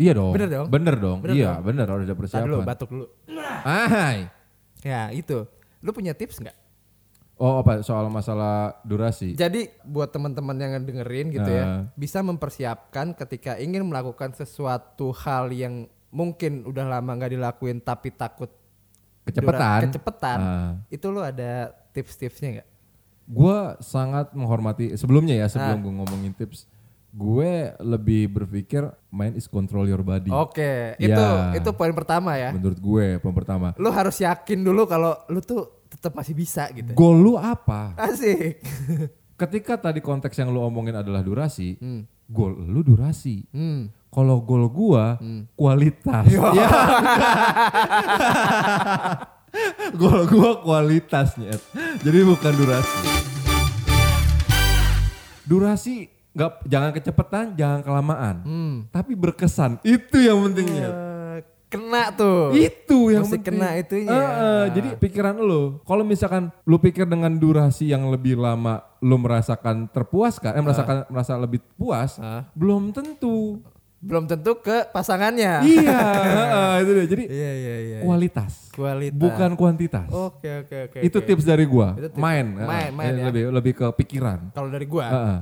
Iya 0.00 0.12
dong. 0.14 0.32
Bener 0.32 0.48
dong? 0.48 0.66
Bener 0.66 0.94
dong. 0.96 1.18
Bener 1.20 1.34
iya, 1.36 1.50
dong? 1.52 1.64
bener 1.66 1.84
harus 1.84 2.04
ada 2.04 2.16
persiapan. 2.16 2.46
dulu, 2.46 2.58
batuk 2.64 2.88
dulu. 2.88 3.06
Ahai. 3.60 4.32
Ya 4.80 5.12
itu. 5.12 5.44
Lu 5.78 5.92
punya 5.92 6.12
tips 6.12 6.40
nggak? 6.40 6.56
Oh, 7.36 7.60
apa 7.60 7.80
soal 7.80 8.08
masalah 8.08 8.80
durasi? 8.82 9.32
Jadi 9.34 9.68
buat 9.82 10.08
teman-teman 10.08 10.52
yang 10.54 10.76
dengerin 10.78 11.28
gitu 11.30 11.44
Ah. 11.46 11.56
ya, 11.56 11.64
bisa 11.94 12.20
mempersiapkan 12.20 13.12
ketika 13.14 13.56
ingin 13.56 13.80
melakukan 13.82 14.32
sesuatu 14.32 15.12
hal 15.14 15.48
yang 15.50 15.84
mungkin 16.10 16.64
udah 16.64 16.84
lama 16.90 17.10
nggak 17.14 17.32
dilakuin 17.32 17.78
tapi 17.78 18.10
takut 18.10 18.48
Kecepetan. 19.22 19.56
dura- 19.56 19.84
kecepetan. 19.86 20.38
Ah. 20.38 20.72
Itu 20.88 21.08
lu 21.08 21.20
ada 21.20 21.72
tips-tipsnya 21.90 22.48
nggak? 22.54 22.68
Gua 23.26 23.78
sangat 23.78 24.32
menghormati 24.32 24.92
sebelumnya 24.94 25.32
ya, 25.34 25.46
sebelum 25.46 25.76
Ah. 25.76 25.82
gue 25.82 25.92
ngomongin 25.94 26.32
tips, 26.34 26.68
Gue 27.10 27.74
lebih 27.82 28.30
berpikir 28.30 28.86
mind 29.10 29.34
is 29.34 29.50
control 29.50 29.90
your 29.90 30.06
body. 30.06 30.30
Oke, 30.30 30.94
Ya. 30.94 31.10
itu 31.10 31.26
itu 31.58 31.70
poin 31.74 31.90
pertama 31.90 32.38
ya. 32.38 32.54
Menurut 32.54 32.78
gue 32.78 33.18
poin 33.18 33.34
pertama. 33.34 33.74
Lu 33.82 33.90
harus 33.90 34.14
yakin 34.22 34.62
dulu 34.62 34.86
kalau 34.86 35.18
lu 35.26 35.42
tuh 35.42 35.82
tetap 35.90 36.14
masih 36.14 36.38
bisa 36.38 36.70
gitu. 36.70 36.94
Goal 36.94 37.18
lu 37.18 37.34
apa? 37.34 37.98
Asik. 37.98 38.62
Ketika 39.40 39.74
tadi 39.74 39.98
konteks 39.98 40.38
yang 40.38 40.54
lu 40.54 40.62
omongin 40.62 40.94
adalah 40.94 41.24
durasi, 41.24 41.74
goal 42.30 42.54
lu 42.62 42.86
durasi. 42.86 43.42
Hmm. 43.50 43.90
Kalau 44.10 44.38
goal 44.42 44.70
gua 44.70 45.18
kualitas. 45.58 46.26
Ya. 46.30 46.40
goal 50.00 50.30
gua 50.30 50.62
kualitasnya. 50.62 51.58
Jadi 52.06 52.18
bukan 52.22 52.52
durasi. 52.54 52.98
Durasi 55.42 56.19
nggak 56.30 56.50
jangan 56.64 56.90
kecepatan, 56.90 57.44
jangan 57.54 57.80
kelamaan. 57.80 58.36
Hmm. 58.42 58.74
Tapi 58.88 59.12
berkesan. 59.12 59.82
Itu 59.82 60.16
yang 60.16 60.38
pentingnya. 60.40 60.88
Eh, 60.88 61.38
kena 61.66 62.10
tuh. 62.10 62.50
Itu 62.52 63.10
yang 63.10 63.22
Mesti 63.22 63.38
penting. 63.38 63.58
kena 63.58 63.68
itunya. 63.74 64.08
Eh, 64.08 64.30
eh, 64.38 64.64
jadi 64.72 64.88
pikiran 64.96 65.34
lu, 65.36 65.78
kalau 65.82 66.02
misalkan 66.02 66.50
lu 66.62 66.76
pikir 66.76 67.04
dengan 67.04 67.30
durasi 67.32 67.86
yang 67.86 68.06
lebih 68.08 68.34
lama, 68.34 68.78
lu 68.98 69.16
merasakan 69.16 69.86
terpuaskan, 69.86 70.52
eh 70.52 70.62
merasakan 70.62 70.96
merasa 71.06 71.34
lebih 71.34 71.58
puas, 71.74 72.16
Ah. 72.16 72.46
belum 72.52 72.90
tentu. 72.90 73.58
Belum 74.00 74.24
tentu 74.24 74.56
ke 74.56 74.88
pasangannya. 74.88 75.60
iya, 75.60 76.00
eh, 76.56 76.74
itu 76.80 76.90
dia. 76.90 77.04
Jadi 77.06 77.24
Iya 77.28 77.52
iya 77.52 77.76
iya. 77.76 77.98
kualitas, 78.00 78.72
Kualitas. 78.72 79.12
bukan 79.12 79.50
kuantitas. 79.54 80.08
Oke 80.08 80.48
oke 80.64 80.76
oke. 80.88 80.98
itu 81.04 81.18
oke. 81.18 81.26
tips 81.28 81.44
dari 81.44 81.68
gua. 81.68 81.92
Itu 81.92 82.08
tips. 82.08 82.16
Main, 82.16 82.46
Main, 82.56 82.90
main 82.90 83.12
eh, 83.12 83.20
ya. 83.20 83.24
lebih 83.28 83.44
lebih 83.52 83.72
ke 83.76 83.86
pikiran. 83.94 84.50
Kalau 84.50 84.72
dari 84.72 84.88
gua, 84.88 85.04
eh, 85.04 85.38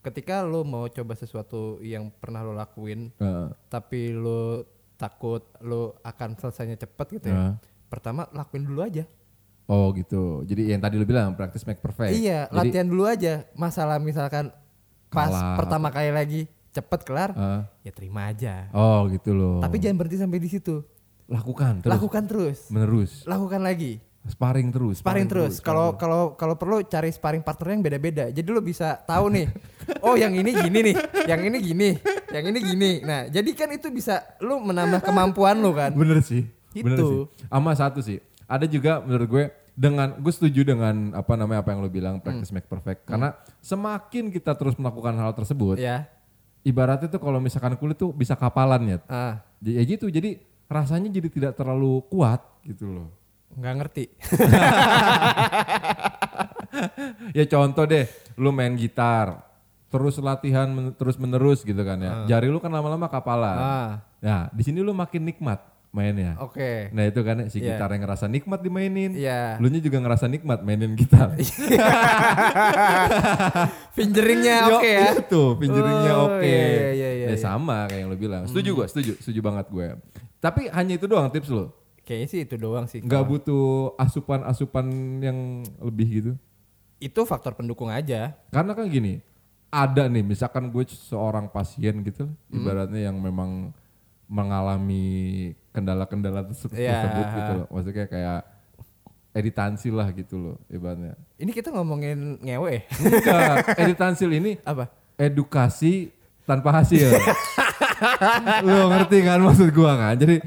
ketika 0.00 0.44
lu 0.44 0.64
mau 0.64 0.88
coba 0.88 1.12
sesuatu 1.16 1.78
yang 1.84 2.08
pernah 2.08 2.40
lu 2.44 2.56
lakuin, 2.56 3.12
eh. 3.20 3.48
tapi 3.68 4.12
lu 4.12 4.64
takut 4.96 5.44
lu 5.64 5.96
akan 6.04 6.36
selesainya 6.36 6.76
cepet 6.76 7.06
gitu 7.20 7.26
ya. 7.32 7.56
Pertama 7.88 8.28
lakuin 8.36 8.68
dulu 8.68 8.84
aja. 8.84 9.04
Oh 9.70 9.94
gitu. 9.94 10.42
Jadi 10.44 10.74
yang 10.74 10.82
tadi 10.82 10.98
lu 10.98 11.06
bilang 11.06 11.38
practice 11.38 11.62
make 11.62 11.78
perfect. 11.78 12.10
Iya, 12.12 12.50
Jadi, 12.50 12.56
latihan 12.58 12.86
dulu 12.90 13.06
aja. 13.06 13.46
Masalah 13.54 14.02
misalkan 14.02 14.50
pas 15.10 15.30
Kalah. 15.30 15.56
pertama 15.58 15.88
kali 15.94 16.10
lagi 16.10 16.40
cepet 16.70 17.00
kelar, 17.02 17.30
eh, 17.34 17.62
ya 17.82 17.92
terima 17.94 18.30
aja. 18.30 18.70
oh 18.70 19.10
gitu 19.10 19.34
loh. 19.34 19.58
Tapi 19.58 19.82
jangan 19.82 19.96
berhenti 19.98 20.18
sampai 20.18 20.38
di 20.38 20.50
situ. 20.50 20.82
lakukan 21.30 21.78
terus. 21.78 21.92
Lakukan 21.94 22.22
terus. 22.26 22.58
Menerus. 22.74 23.22
Lakukan 23.22 23.62
lagi. 23.62 24.02
Sparring 24.20 24.68
terus. 24.68 25.00
Sparring 25.00 25.24
terus. 25.26 25.58
Kalau 25.58 25.96
kalau 25.96 26.36
kalau 26.36 26.52
perlu 26.54 26.84
cari 26.84 27.08
sparring 27.08 27.40
partner 27.40 27.72
yang 27.72 27.82
beda-beda. 27.82 28.24
Jadi 28.28 28.44
lu 28.46 28.60
bisa 28.60 29.00
tahu 29.00 29.32
nih. 29.32 29.48
Oh, 30.04 30.12
yang 30.14 30.30
ini 30.32 30.52
gini 30.52 30.78
nih, 30.86 30.96
yang 31.24 31.40
ini 31.40 31.58
gini, 31.58 31.90
yang 32.30 32.44
ini 32.46 32.58
gini. 32.62 32.90
Nah, 33.00 33.26
jadi 33.26 33.50
kan 33.56 33.72
itu 33.72 33.88
bisa 33.88 34.22
lu 34.38 34.60
menambah 34.60 35.02
kemampuan 35.02 35.58
lu 35.58 35.72
kan. 35.72 35.90
Bener 35.90 36.20
sih. 36.20 36.44
Bener 36.70 36.94
Itu. 36.94 37.06
sih. 37.08 37.48
Sama 37.48 37.72
satu 37.72 37.98
sih. 37.98 38.20
Ada 38.44 38.66
juga 38.66 39.00
menurut 39.00 39.26
gue 39.26 39.44
dengan 39.72 40.12
gue 40.14 40.30
setuju 40.30 40.62
dengan 40.62 41.10
apa 41.10 41.32
namanya 41.34 41.64
apa 41.64 41.72
yang 41.72 41.80
lo 41.80 41.88
bilang 41.88 42.20
Hmm. 42.20 42.22
practice 42.22 42.52
make 42.52 42.66
perfect 42.66 43.08
karena 43.08 43.32
semakin 43.58 44.28
kita 44.28 44.52
terus 44.52 44.76
melakukan 44.76 45.16
hal 45.16 45.32
tersebut 45.32 45.80
Ya. 45.80 46.04
ibaratnya 46.60 47.08
tuh 47.08 47.16
kalau 47.16 47.40
misalkan 47.40 47.72
kulit 47.74 47.96
tuh 47.96 48.12
bisa 48.12 48.36
kapalan 48.36 48.82
ya 48.84 48.98
Ah, 49.06 49.40
ya 49.58 49.80
gitu 49.80 50.06
jadi 50.06 50.36
rasanya 50.66 51.08
jadi 51.08 51.28
tidak 51.30 51.52
terlalu 51.54 52.02
kuat 52.06 52.44
gitu 52.60 52.92
loh 52.92 53.08
nggak 53.52 53.74
ngerti. 53.76 54.04
ya 57.32 57.44
contoh 57.46 57.84
deh 57.84 58.04
lu 58.36 58.50
main 58.50 58.74
gitar 58.74 59.38
terus 59.86 60.18
latihan 60.18 60.66
men- 60.66 60.94
terus 60.94 61.14
menerus 61.14 61.60
gitu 61.60 61.78
kan 61.78 61.98
ya 61.98 62.24
jari 62.28 62.46
lu 62.46 62.56
kan 62.56 62.68
lama-lama 62.68 63.06
kapalan 63.06 63.52
Ah, 63.52 63.88
nah 64.18 64.40
di 64.48 64.62
sini 64.62 64.78
lu 64.78 64.90
makin 64.90 65.24
nikmat 65.24 65.58
mainnya 65.90 66.38
oke. 66.38 66.88
Nah 66.94 67.02
itu 67.02 67.18
kan 67.20 67.36
si 67.50 67.58
Iya. 67.58 67.74
gitar 67.74 67.90
yang 67.90 68.06
ngerasa 68.06 68.24
nikmat 68.24 68.62
dimainin, 68.62 69.10
Iya. 69.12 69.58
lu 69.58 69.66
nya 69.66 69.78
juga 69.78 69.98
ngerasa 69.98 70.24
nikmat 70.24 70.62
mainin 70.62 70.94
gitar. 70.94 71.34
Fingeringnya 73.90 74.56
oke 74.70 74.86
ya. 74.86 75.08
Itu, 75.16 75.42
fingeringnya 75.58 76.12
Oh, 76.14 76.22
oke. 76.30 76.46
iya, 76.46 76.62
iya, 76.62 76.88
iya, 76.94 77.08
Ya, 77.26 77.28
iya. 77.28 77.36
sama 77.36 77.84
kayak 77.86 77.98
yang 77.98 78.06
lu 78.06 78.16
bilang. 78.16 78.42
Setuju 78.46 78.68
gua, 78.72 78.86
setuju, 78.86 79.18
setuju 79.18 79.38
banget 79.42 79.66
gue. 79.66 79.86
Tapi 80.38 80.70
hanya 80.70 80.94
itu 80.94 81.04
doang 81.04 81.26
tips 81.26 81.50
lu. 81.50 81.66
Kayaknya 82.10 82.26
sih 82.26 82.40
itu 82.42 82.54
doang 82.58 82.90
sih. 82.90 82.98
Nggak 82.98 83.22
Kalau- 83.22 83.30
butuh 83.30 83.66
asupan-asupan 83.94 84.86
yang 85.22 85.38
lebih 85.78 86.06
gitu. 86.10 86.32
Itu 86.98 87.22
faktor 87.22 87.54
pendukung 87.54 87.86
aja. 87.86 88.34
Karena 88.50 88.74
kan 88.74 88.90
gini, 88.90 89.22
ada 89.70 90.10
nih 90.10 90.26
misalkan 90.26 90.74
gue 90.74 90.82
seorang 90.90 91.46
pasien 91.46 92.02
gitu, 92.02 92.26
Hmm. 92.26 92.56
ibaratnya 92.58 93.06
yang 93.06 93.14
memang 93.14 93.70
mengalami 94.26 95.06
kendala-kendala 95.70 96.42
tersebut, 96.44 96.74
Iya. 96.74 96.90
tersebut 96.98 97.26
gitu 97.30 97.52
loh. 97.54 97.66
Maksudnya 97.70 98.06
kayak 98.06 98.40
editansi 99.30 99.88
lah 99.94 100.10
gitu 100.10 100.34
loh 100.36 100.56
ibaratnya. 100.66 101.14
Ini 101.38 101.50
kita 101.50 101.70
ngomongin 101.70 102.42
ngewe. 102.42 102.90
Enggak, 102.90 103.54
editansil 103.86 104.34
ini 104.34 104.58
Apa? 104.66 104.90
edukasi 105.14 106.10
tanpa 106.42 106.74
hasil. 106.74 107.06
lu 108.66 108.76
ngerti 108.90 109.18
kan 109.22 109.38
maksud 109.38 109.70
gua 109.70 109.94
kan? 109.94 110.14
Jadi 110.18 110.40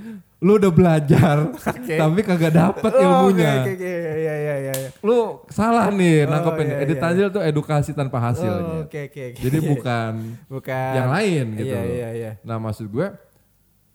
lu 0.43 0.59
udah 0.59 0.69
belajar 0.69 1.55
tapi 1.87 2.19
kagak 2.19 2.51
dapet 2.51 2.91
ilmunya. 2.93 3.53
Oh, 3.55 3.63
Oke, 3.63 3.73
oke, 3.73 3.87
oke. 3.87 4.11
Iya, 4.13 4.35
iya, 4.35 4.55
iya. 4.59 4.73
iya. 4.75 4.89
Lu 4.99 5.17
salah 5.47 5.87
nih 5.87 6.27
Oh, 6.27 6.29
nangkepin. 6.29 6.65
iya, 6.65 6.75
iya. 6.75 6.83
Editansil 6.83 7.27
tuh 7.29 7.41
edukasi 7.41 7.91
tanpa 7.91 8.19
hasilnya. 8.21 8.59
Oh, 8.75 8.83
Oke, 8.83 9.07
oke, 9.07 9.21
oke. 9.31 9.39
Jadi 9.39 9.57
bukan 9.71 10.11
Bukan. 10.45 10.91
yang 10.93 11.09
lain 11.09 11.45
gitu 11.55 11.71
Iya, 11.71 11.79
loh. 11.79 11.87
iya, 11.89 12.09
iya. 12.11 12.31
Nah 12.43 12.59
maksud 12.59 12.85
gue 12.85 13.07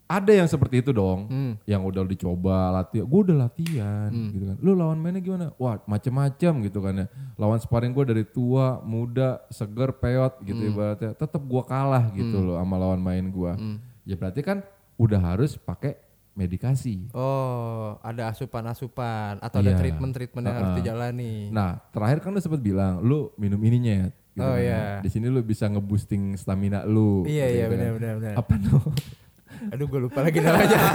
ada 0.05 0.31
yang 0.33 0.49
seperti 0.49 0.81
itu 0.81 0.89
dong, 0.89 1.29
Hmm. 1.29 1.53
yang 1.63 1.85
udah 1.85 2.01
dicoba 2.03 2.73
latihan, 2.73 3.05
gue 3.05 3.19
udah 3.29 3.37
latihan 3.39 4.09
gitu 4.09 4.41
kan. 4.43 4.57
Lu 4.57 4.73
lawan 4.73 4.97
mainnya 4.97 5.21
gimana? 5.21 5.53
Wah 5.55 5.77
macem-macem 5.85 6.65
gitu 6.65 6.81
kan 6.81 6.97
ya. 6.97 7.07
Lawan 7.37 7.61
sparring 7.61 7.93
gue 7.93 8.05
dari 8.09 8.25
tua, 8.25 8.81
muda, 8.81 9.45
seger, 9.47 9.93
peot 9.93 10.41
gitu 10.41 10.57
Hmm. 10.57 10.71
ibaratnya. 10.73 11.13
Tetap 11.13 11.37
gue 11.39 11.61
kalah 11.63 12.09
gitu 12.11 12.41
loh 12.41 12.57
sama 12.57 12.75
lawan 12.75 12.97
main 12.97 13.29
gue. 13.29 13.53
Hmm. 13.53 13.77
Ya 14.01 14.17
berarti 14.17 14.41
kan 14.41 14.65
udah 14.97 15.21
harus 15.21 15.53
pakai 15.55 15.93
medikasi. 16.39 17.11
Oh, 17.11 17.99
ada 17.99 18.31
asupan-asupan 18.31 19.37
atau 19.37 19.59
ada 19.59 19.69
Iya. 19.69 19.77
treatment-treatment 19.77 20.39
yang 20.41 20.55
harus 20.55 20.71
Uh-uh. 20.71 20.79
dijalani. 20.79 21.51
Nah 21.51 21.83
terakhir 21.91 22.23
kan 22.23 22.31
lu 22.31 22.39
sempat 22.39 22.63
bilang, 22.63 23.03
lu 23.03 23.35
minum 23.35 23.59
ininya 23.59 23.91
ya. 23.93 24.07
Gitu 24.31 24.39
Oh, 24.41 24.55
kan 24.55 24.63
ya. 24.63 24.63
iya. 24.63 24.81
Di 25.03 25.09
sini 25.09 25.27
lu 25.27 25.41
bisa 25.41 25.67
ngeboosting 25.67 26.33
stamina 26.33 26.87
lu. 26.87 27.27
Iya, 27.27 27.45
gitu 27.45 27.53
iya, 27.53 27.65
kan. 27.65 27.71
benar, 27.75 27.89
benar, 27.93 28.13
benar. 28.15 28.33
Apa 28.39 28.53
tuh? 28.55 28.81
Aduh, 29.75 29.85
gue 29.85 29.99
lupa 29.99 30.19
lagi 30.23 30.39
namanya. 30.39 30.79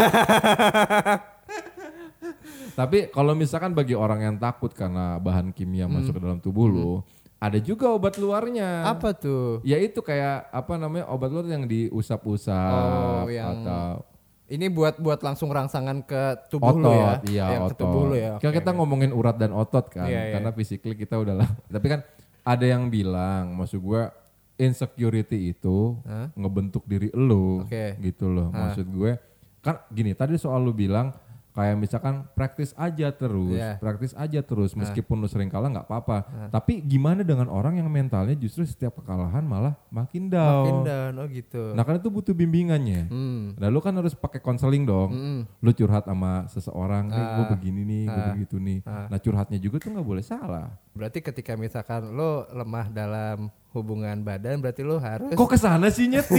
Tapi 2.75 3.07
kalau 3.09 3.33
misalkan 3.33 3.71
bagi 3.71 3.95
orang 3.95 4.21
yang 4.21 4.37
takut 4.37 4.73
karena 4.73 5.17
bahan 5.17 5.53
kimia 5.53 5.87
masuk 5.87 6.17
ke 6.17 6.21
dalam 6.21 6.41
tubuh 6.41 6.67
lu, 6.67 6.93
ada 7.39 7.61
juga 7.61 7.93
obat 7.93 8.17
luarnya. 8.17 8.83
Apa 8.89 9.15
tuh? 9.15 9.61
Ya 9.63 9.79
itu 9.79 10.01
kayak 10.01 10.49
apa 10.49 10.75
namanya 10.75 11.07
obat 11.07 11.31
luar 11.31 11.47
yang 11.47 11.69
diusap-usap 11.69 12.73
Oh, 12.73 13.29
yang 13.29 13.63
atau 13.63 14.03
Ini 14.45 14.69
buat 14.69 15.01
buat 15.01 15.25
langsung 15.25 15.49
rangsangan 15.49 16.05
ke 16.05 16.53
tubuh 16.53 16.77
otot, 16.77 16.85
lu 16.85 16.93
ya. 16.93 17.13
iya 17.25 17.45
Yang 17.57 17.63
otot. 17.65 17.71
ke 17.73 17.81
tubuh 17.81 18.03
lu 18.05 18.15
ya. 18.15 18.33
Kan 18.37 18.51
Oke, 18.53 18.57
kita 18.61 18.71
ngomongin 18.77 19.11
urat 19.11 19.37
dan 19.41 19.57
otot 19.57 19.89
kan, 19.89 20.05
Iya, 20.05 20.21
iya. 20.21 20.33
karena 20.37 20.51
physically 20.53 20.95
kita 20.95 21.17
udah 21.17 21.35
lah. 21.41 21.49
Tapi 21.75 21.87
kan 21.89 22.01
ada 22.45 22.65
yang 22.69 22.93
bilang, 22.93 23.57
maksud 23.57 23.81
gua 23.81 24.13
insecurity 24.61 25.51
itu 25.51 25.97
Hah? 26.05 26.29
ngebentuk 26.37 26.85
diri 26.85 27.09
lu, 27.17 27.65
Oke. 27.65 27.97
gitu 27.99 28.29
loh. 28.29 28.53
Maksud 28.53 28.87
gue 28.87 29.17
kan 29.59 29.81
gini, 29.89 30.13
tadi 30.13 30.37
soal 30.37 30.61
lu 30.61 30.71
bilang 30.71 31.11
kayak 31.55 31.79
misalkan 31.79 32.27
praktis 32.35 32.75
aja 32.75 33.09
terus, 33.09 33.55
Iya. 33.55 33.79
praktis 33.79 34.11
aja 34.12 34.38
terus, 34.38 34.75
meskipun 34.75 35.17
lu 35.17 35.25
sering 35.25 35.47
kalah 35.47 35.71
nggak 35.71 35.87
apa-apa. 35.87 36.51
Tapi 36.51 36.81
gimana 36.81 37.23
dengan 37.23 37.47
orang 37.47 37.79
yang 37.79 37.87
mentalnya 37.87 38.35
justru 38.35 38.62
setiap 38.62 38.99
kekalahan 38.99 39.40
malah 39.40 39.71
makin 39.87 40.27
down. 40.27 40.67
Makin 40.67 40.79
down, 40.83 41.12
oh 41.14 41.27
gitu. 41.31 41.62
Nah 41.73 41.81
kan 41.81 41.95
itu 41.95 42.11
butuh 42.11 42.33
bimbingannya. 42.33 43.07
Hmm. 43.07 43.55
Nah 43.55 43.67
lu 43.71 43.79
kan 43.79 43.95
harus 43.95 44.12
pakai 44.12 44.38
konseling 44.38 44.83
dong. 44.83 45.14
Mm-mm. 45.14 45.38
Lu 45.62 45.71
curhat 45.71 46.05
sama 46.05 46.45
seseorang, 46.49 47.07
nih 47.07 47.23
gue 47.23 47.40
Ah. 47.40 47.49
begini 47.55 47.81
nih, 47.83 48.03
gue 48.05 48.21
Ah. 48.21 48.27
begitu 48.35 48.55
nih. 48.59 48.79
Ah. 48.83 49.07
Nah 49.07 49.17
curhatnya 49.17 49.57
juga 49.57 49.79
tuh 49.79 49.88
nggak 49.95 50.05
boleh 50.05 50.21
salah. 50.21 50.75
Berarti 50.90 51.23
ketika 51.23 51.55
misalkan 51.55 52.11
lo 52.11 52.45
lemah 52.51 52.87
dalam 52.88 53.37
hubungan 53.71 54.19
badan, 54.21 54.59
berarti 54.59 54.83
lo 54.83 54.99
harus 54.99 55.31
Kok 55.31 55.49
ke 55.49 55.57
sana 55.57 55.87
sih 55.87 56.07
nyet? 56.07 56.27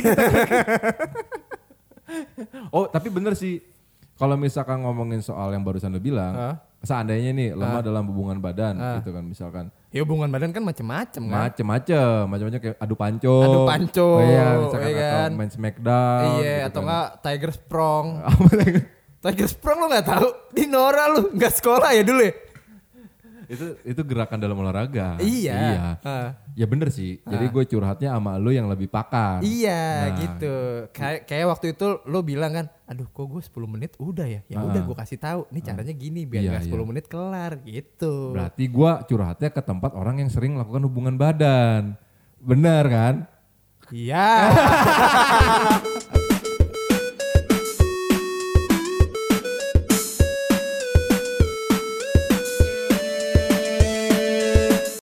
oh 2.71 2.86
tapi 2.88 3.08
bener 3.08 3.34
sih. 3.34 3.60
Kalau 4.15 4.36
misalkan 4.36 4.80
ngomongin 4.80 5.19
soal 5.19 5.51
yang 5.51 5.62
barusan 5.62 5.89
lu 5.89 5.99
bilang, 5.99 6.32
Ah. 6.32 6.56
seandainya 6.80 7.32
nih 7.32 7.49
lemah 7.51 7.82
dalam 7.82 8.06
hubungan 8.06 8.39
badan 8.39 8.75
Ah. 8.75 8.95
gitu 8.97 9.12
kan 9.12 9.21
misalkan. 9.21 9.65
ya 9.89 9.99
hubungan 10.01 10.28
badan 10.28 10.49
kan 10.49 10.60
macem-macem 10.62 11.23
kan. 11.25 11.39
Macem-macem, 11.45 12.23
macem-macem 12.25 12.60
kayak 12.62 12.78
adu 12.78 12.95
panco. 12.95 13.36
Adu 13.41 13.60
panco, 13.65 14.10
Oh 14.13 14.21
iya, 14.21 14.45
misalkan 14.58 14.89
iya 14.89 14.99
atau 15.01 15.15
kan? 15.17 15.30
main 15.34 15.49
smackdown. 15.49 16.23
iya, 16.38 16.54
gitu 16.54 16.65
atau 16.65 16.75
kan. 16.75 16.84
enggak 16.86 17.08
Tiger 17.21 17.51
Sprong. 17.51 18.06
Tiger 19.23 19.47
Sprong 19.47 19.78
lo 19.78 19.88
nggak 19.89 20.06
tahu? 20.06 20.28
Di 20.51 20.63
Nora 20.65 21.04
lo 21.10 21.19
nggak 21.30 21.54
sekolah 21.54 21.89
ya 21.91 22.04
dulu 22.04 22.21
ya? 22.21 22.34
Itu 23.45 23.65
itu 23.84 24.01
gerakan 24.01 24.38
dalam 24.38 24.58
olahraga. 24.58 25.15
Iya. 25.17 25.55
Iya. 25.55 25.81
Ah. 26.01 26.29
Ya 26.53 26.65
bener 26.65 26.89
sih. 26.89 27.19
Jadi 27.21 27.45
gue 27.47 27.63
curhatnya 27.65 28.12
sama 28.12 28.36
lu 28.36 28.49
yang 28.49 28.65
lebih 28.65 28.88
pakar. 28.88 29.39
Iya 29.39 29.81
Nah. 29.81 30.17
gitu. 30.17 30.55
Kayak 30.91 31.21
kayak 31.25 31.45
waktu 31.47 31.65
itu 31.73 31.88
lo 32.03 32.19
bilang 32.21 32.51
kan, 32.51 32.65
aduh 32.86 33.05
kok 33.05 33.25
gue 33.25 33.41
10 33.41 33.67
menit 33.67 33.91
udah 33.97 34.25
ya. 34.25 34.41
Ya 34.45 34.60
udah 34.60 34.81
Ah. 34.81 34.86
gue 34.86 34.95
kasih 34.95 35.17
tahu. 35.17 35.41
Nih 35.49 35.62
caranya 35.62 35.93
gini 35.93 36.21
biar 36.23 36.41
Iya, 36.41 36.49
nggak 36.51 36.65
10 36.65 36.75
iya. 36.75 36.89
menit 36.89 37.05
kelar 37.05 37.51
gitu. 37.62 38.13
Berarti 38.31 38.63
gue 38.65 38.91
curhatnya 39.05 39.49
ke 39.49 39.62
tempat 39.62 39.91
orang 39.93 40.21
yang 40.21 40.29
sering 40.29 40.53
melakukan 40.53 40.84
hubungan 40.84 41.15
badan. 41.15 41.95
Bener 42.39 42.84
kan? 42.88 43.15
Iya. 43.89 44.25